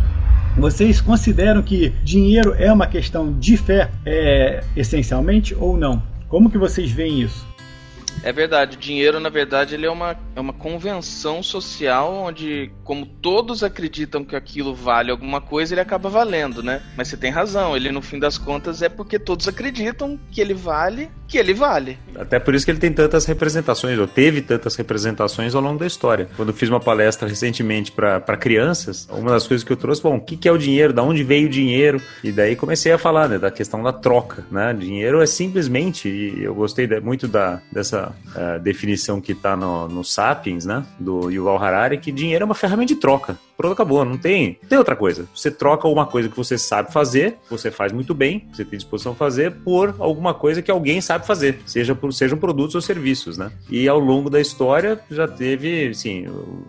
vocês 0.56 1.00
consideram 1.00 1.62
que 1.62 1.90
dinheiro 2.04 2.54
é 2.56 2.73
uma 2.73 2.87
questão 2.87 3.32
de 3.32 3.56
fé, 3.56 3.90
é, 4.06 4.62
essencialmente, 4.76 5.52
ou 5.58 5.76
não? 5.76 6.00
Como 6.28 6.49
que 6.50 6.58
vocês 6.58 6.92
veem 6.92 7.23
isso? 7.23 7.44
É 8.22 8.32
verdade, 8.32 8.76
o 8.76 8.80
dinheiro, 8.80 9.20
na 9.20 9.28
verdade, 9.28 9.75
ele 9.75 9.87
é 9.87 9.90
uma, 9.90 10.16
é 10.34 10.40
uma 10.40 10.52
convenção 10.52 11.42
social 11.42 12.12
onde, 12.12 12.70
como 12.84 13.06
todos 13.06 13.62
acreditam 13.62 14.25
que 14.25 14.37
aquilo 14.37 14.75
vale 14.75 15.10
alguma 15.10 15.40
coisa, 15.40 15.75
ele 15.75 15.80
acaba 15.80 16.08
valendo, 16.08 16.62
né? 16.62 16.82
Mas 16.96 17.08
você 17.08 17.16
tem 17.16 17.30
razão, 17.30 17.76
ele 17.76 17.90
no 17.90 18.02
fim 18.02 18.18
das 18.18 18.37
contas 18.37 18.82
é 18.82 18.88
porque 18.88 19.18
todos 19.18 19.46
acreditam 19.48 20.18
que 20.30 20.40
ele 20.40 20.54
vale, 20.54 21.10
que 21.26 21.38
ele 21.38 21.54
vale. 21.54 21.98
Até 22.14 22.38
por 22.38 22.54
isso 22.54 22.64
que 22.64 22.70
ele 22.70 22.78
tem 22.78 22.92
tantas 22.92 23.25
representações, 23.26 23.98
ou 23.98 24.06
teve 24.06 24.42
tantas 24.42 24.75
representações 24.76 25.54
ao 25.54 25.62
longo 25.62 25.78
da 25.78 25.87
história. 25.87 26.28
Quando 26.37 26.52
fiz 26.52 26.68
uma 26.68 26.80
palestra 26.80 27.28
recentemente 27.28 27.92
para 27.92 28.37
crianças, 28.37 29.08
uma 29.10 29.30
das 29.30 29.46
coisas 29.46 29.64
que 29.64 29.72
eu 29.72 29.76
trouxe, 29.76 30.02
bom, 30.02 30.16
o 30.16 30.20
que, 30.20 30.37
que 30.37 30.48
é 30.48 30.52
o 30.52 30.58
dinheiro, 30.58 30.92
da 30.92 31.02
onde 31.02 31.22
veio 31.22 31.46
o 31.46 31.50
dinheiro? 31.50 32.00
E 32.22 32.32
daí 32.32 32.56
comecei 32.56 32.92
a 32.92 32.98
falar 32.98 33.28
né, 33.28 33.38
da 33.38 33.50
questão 33.50 33.82
da 33.82 33.92
troca, 33.92 34.44
né? 34.50 34.72
Dinheiro 34.72 35.22
é 35.22 35.26
simplesmente, 35.26 36.08
e 36.08 36.42
eu 36.42 36.54
gostei 36.54 36.88
muito 37.00 37.28
da, 37.28 37.60
dessa 37.70 38.08
uh, 38.09 38.59
definição 38.61 39.21
que 39.21 39.33
está 39.33 39.57
no, 39.57 39.88
no 39.88 40.05
Sapiens, 40.05 40.65
né, 40.65 40.85
do 40.99 41.31
Yuval 41.31 41.62
Harari, 41.62 41.99
que 41.99 42.12
dinheiro 42.12 42.43
é 42.43 42.47
uma 42.47 42.55
ferramenta 42.55 42.95
de 42.95 43.00
troca. 43.00 43.38
Pronto, 43.59 43.73
acabou, 43.73 44.05
não 44.05 44.17
tem, 44.17 44.57
não 44.62 44.69
tem 44.69 44.79
outra 44.79 44.95
coisa. 44.95 45.27
Você 45.35 45.50
troca 45.50 45.88
uma 45.88 46.07
coisa 46.07 46.29
que 46.29 46.37
você 46.37 46.57
sabe 46.57 46.93
fazer, 46.93 47.38
você 47.50 47.73
faz 47.73 47.93
muito 47.93 48.15
bem, 48.15 48.47
você 48.53 48.65
tem 48.65 48.77
disposição 48.77 49.11
a 49.11 49.17
fazer, 49.17 49.50
por 49.50 49.97
alguma 49.99 50.33
coisa 50.33 50.62
que 50.62 50.71
alguém 50.71 51.00
sabe 51.00 51.27
fazer, 51.27 51.59
seja 51.67 51.93
por, 51.93 52.12
sejam 52.12 52.38
produtos 52.38 52.77
ou 52.77 52.81
serviços, 52.81 53.37
né? 53.37 53.50
E 53.69 53.88
ao 53.88 53.99
longo 53.99 54.31
da 54.31 54.41
história 54.41 55.00
já 55.11 55.27
teve, 55.27 55.93
sim, 55.93 56.27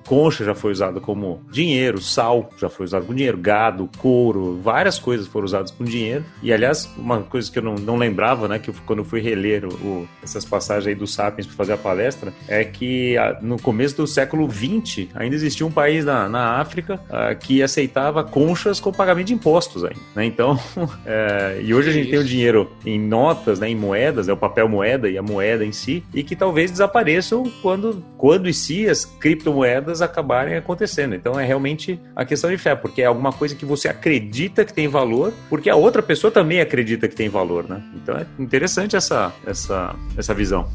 concha 0.07 0.43
já 0.43 0.55
foi 0.55 0.71
usado 0.71 0.99
como 0.99 1.43
dinheiro, 1.51 2.01
sal 2.01 2.49
já 2.57 2.69
foi 2.69 2.87
usado 2.87 3.05
como 3.05 3.15
dinheiro, 3.15 3.37
gado, 3.37 3.87
couro, 3.99 4.59
várias 4.59 4.97
coisas 4.97 5.27
foram 5.27 5.45
usadas 5.45 5.69
com 5.69 5.83
dinheiro. 5.83 6.25
E 6.41 6.51
aliás, 6.51 6.89
uma 6.97 7.21
coisa 7.21 7.51
que 7.51 7.59
eu 7.59 7.63
não, 7.63 7.75
não 7.75 7.97
lembrava, 7.97 8.47
né, 8.47 8.57
que 8.57 8.71
eu, 8.71 8.75
quando 8.87 8.99
eu 8.99 9.05
fui 9.05 9.21
reler 9.21 9.63
o, 9.63 9.73
o, 9.75 10.09
essas 10.23 10.43
passagens 10.43 10.87
aí 10.87 10.95
do 10.95 11.05
Sapiens 11.05 11.45
para 11.45 11.55
fazer 11.55 11.73
a 11.73 11.77
palestra, 11.77 12.33
é 12.47 12.63
que 12.63 13.15
no 13.43 13.61
começo 13.61 13.95
do 13.95 14.07
século 14.07 14.49
XX 14.49 15.07
ainda 15.13 15.35
existia 15.35 15.67
um 15.67 15.71
país 15.71 16.03
na, 16.03 16.27
na 16.27 16.59
África 16.59 16.78
África 16.79 16.95
uh, 16.95 17.37
que 17.37 17.61
aceitava 17.61 18.23
conchas 18.23 18.79
com 18.79 18.91
pagamento 18.91 19.27
de 19.27 19.33
impostos 19.33 19.83
aí, 19.83 19.95
né? 20.15 20.25
Então, 20.25 20.53
uh, 20.53 21.61
e 21.61 21.73
hoje 21.73 21.89
a 21.89 21.93
gente 21.93 22.09
tem 22.09 22.19
o 22.19 22.23
dinheiro 22.23 22.71
em 22.85 22.99
notas, 22.99 23.59
né, 23.59 23.69
em 23.69 23.75
moedas, 23.75 24.27
é 24.27 24.33
o 24.33 24.37
papel 24.37 24.67
moeda 24.67 25.09
e 25.09 25.17
a 25.17 25.21
moeda 25.21 25.65
em 25.65 25.71
si, 25.71 26.03
e 26.13 26.23
que 26.23 26.35
talvez 26.35 26.71
desapareçam 26.71 27.43
quando, 27.61 28.03
quando 28.17 28.47
e 28.49 28.53
se 28.53 28.87
as 28.87 29.05
criptomoedas 29.05 30.01
acabarem 30.01 30.55
acontecendo. 30.55 31.15
Então 31.15 31.39
é 31.39 31.45
realmente 31.45 31.99
a 32.15 32.25
questão 32.25 32.49
de 32.49 32.57
fé, 32.57 32.75
porque 32.75 33.01
é 33.01 33.05
alguma 33.05 33.31
coisa 33.31 33.55
que 33.55 33.65
você 33.65 33.87
acredita 33.87 34.63
que 34.65 34.73
tem 34.73 34.87
valor, 34.87 35.33
porque 35.49 35.69
a 35.69 35.75
outra 35.75 36.01
pessoa 36.01 36.31
também 36.31 36.61
acredita 36.61 37.07
que 37.07 37.15
tem 37.15 37.29
valor, 37.29 37.67
né? 37.67 37.81
Então 37.95 38.15
é 38.15 38.25
interessante 38.37 38.95
essa, 38.95 39.33
essa, 39.45 39.95
essa 40.17 40.33
visão. 40.33 40.67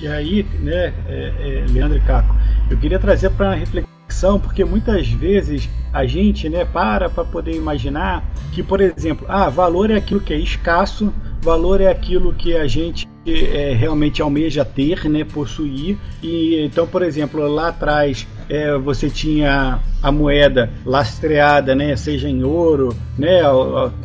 E 0.00 0.08
aí, 0.08 0.44
né, 0.60 0.92
é, 1.08 1.32
é, 1.40 1.66
Leandro 1.72 1.96
e 1.96 2.00
Caco, 2.00 2.34
eu 2.70 2.76
queria 2.76 2.98
trazer 2.98 3.30
para 3.30 3.54
refletir 3.54 3.93
reflexão, 4.14 4.38
porque 4.38 4.64
muitas 4.64 5.08
vezes 5.08 5.68
a 5.92 6.06
gente 6.06 6.48
né, 6.48 6.64
para 6.64 7.10
para 7.10 7.24
poder 7.24 7.54
imaginar 7.54 8.24
que, 8.52 8.62
por 8.62 8.80
exemplo, 8.80 9.26
ah, 9.28 9.48
valor 9.48 9.90
é 9.90 9.96
aquilo 9.96 10.20
que 10.20 10.32
é 10.32 10.38
escasso, 10.38 11.12
valor 11.42 11.80
é 11.80 11.88
aquilo 11.88 12.32
que 12.32 12.56
a 12.56 12.66
gente 12.66 13.06
é, 13.26 13.74
realmente 13.74 14.22
almeja 14.22 14.64
ter, 14.64 15.08
né, 15.08 15.24
possuir. 15.24 15.98
E 16.22 16.64
então, 16.64 16.86
por 16.86 17.02
exemplo, 17.02 17.46
lá 17.46 17.68
atrás 17.68 18.26
é, 18.48 18.76
você 18.78 19.08
tinha 19.08 19.80
a 20.02 20.12
moeda 20.12 20.70
lastreada, 20.84 21.74
né, 21.74 21.96
seja 21.96 22.28
em 22.28 22.44
ouro, 22.44 22.94
né, 23.18 23.40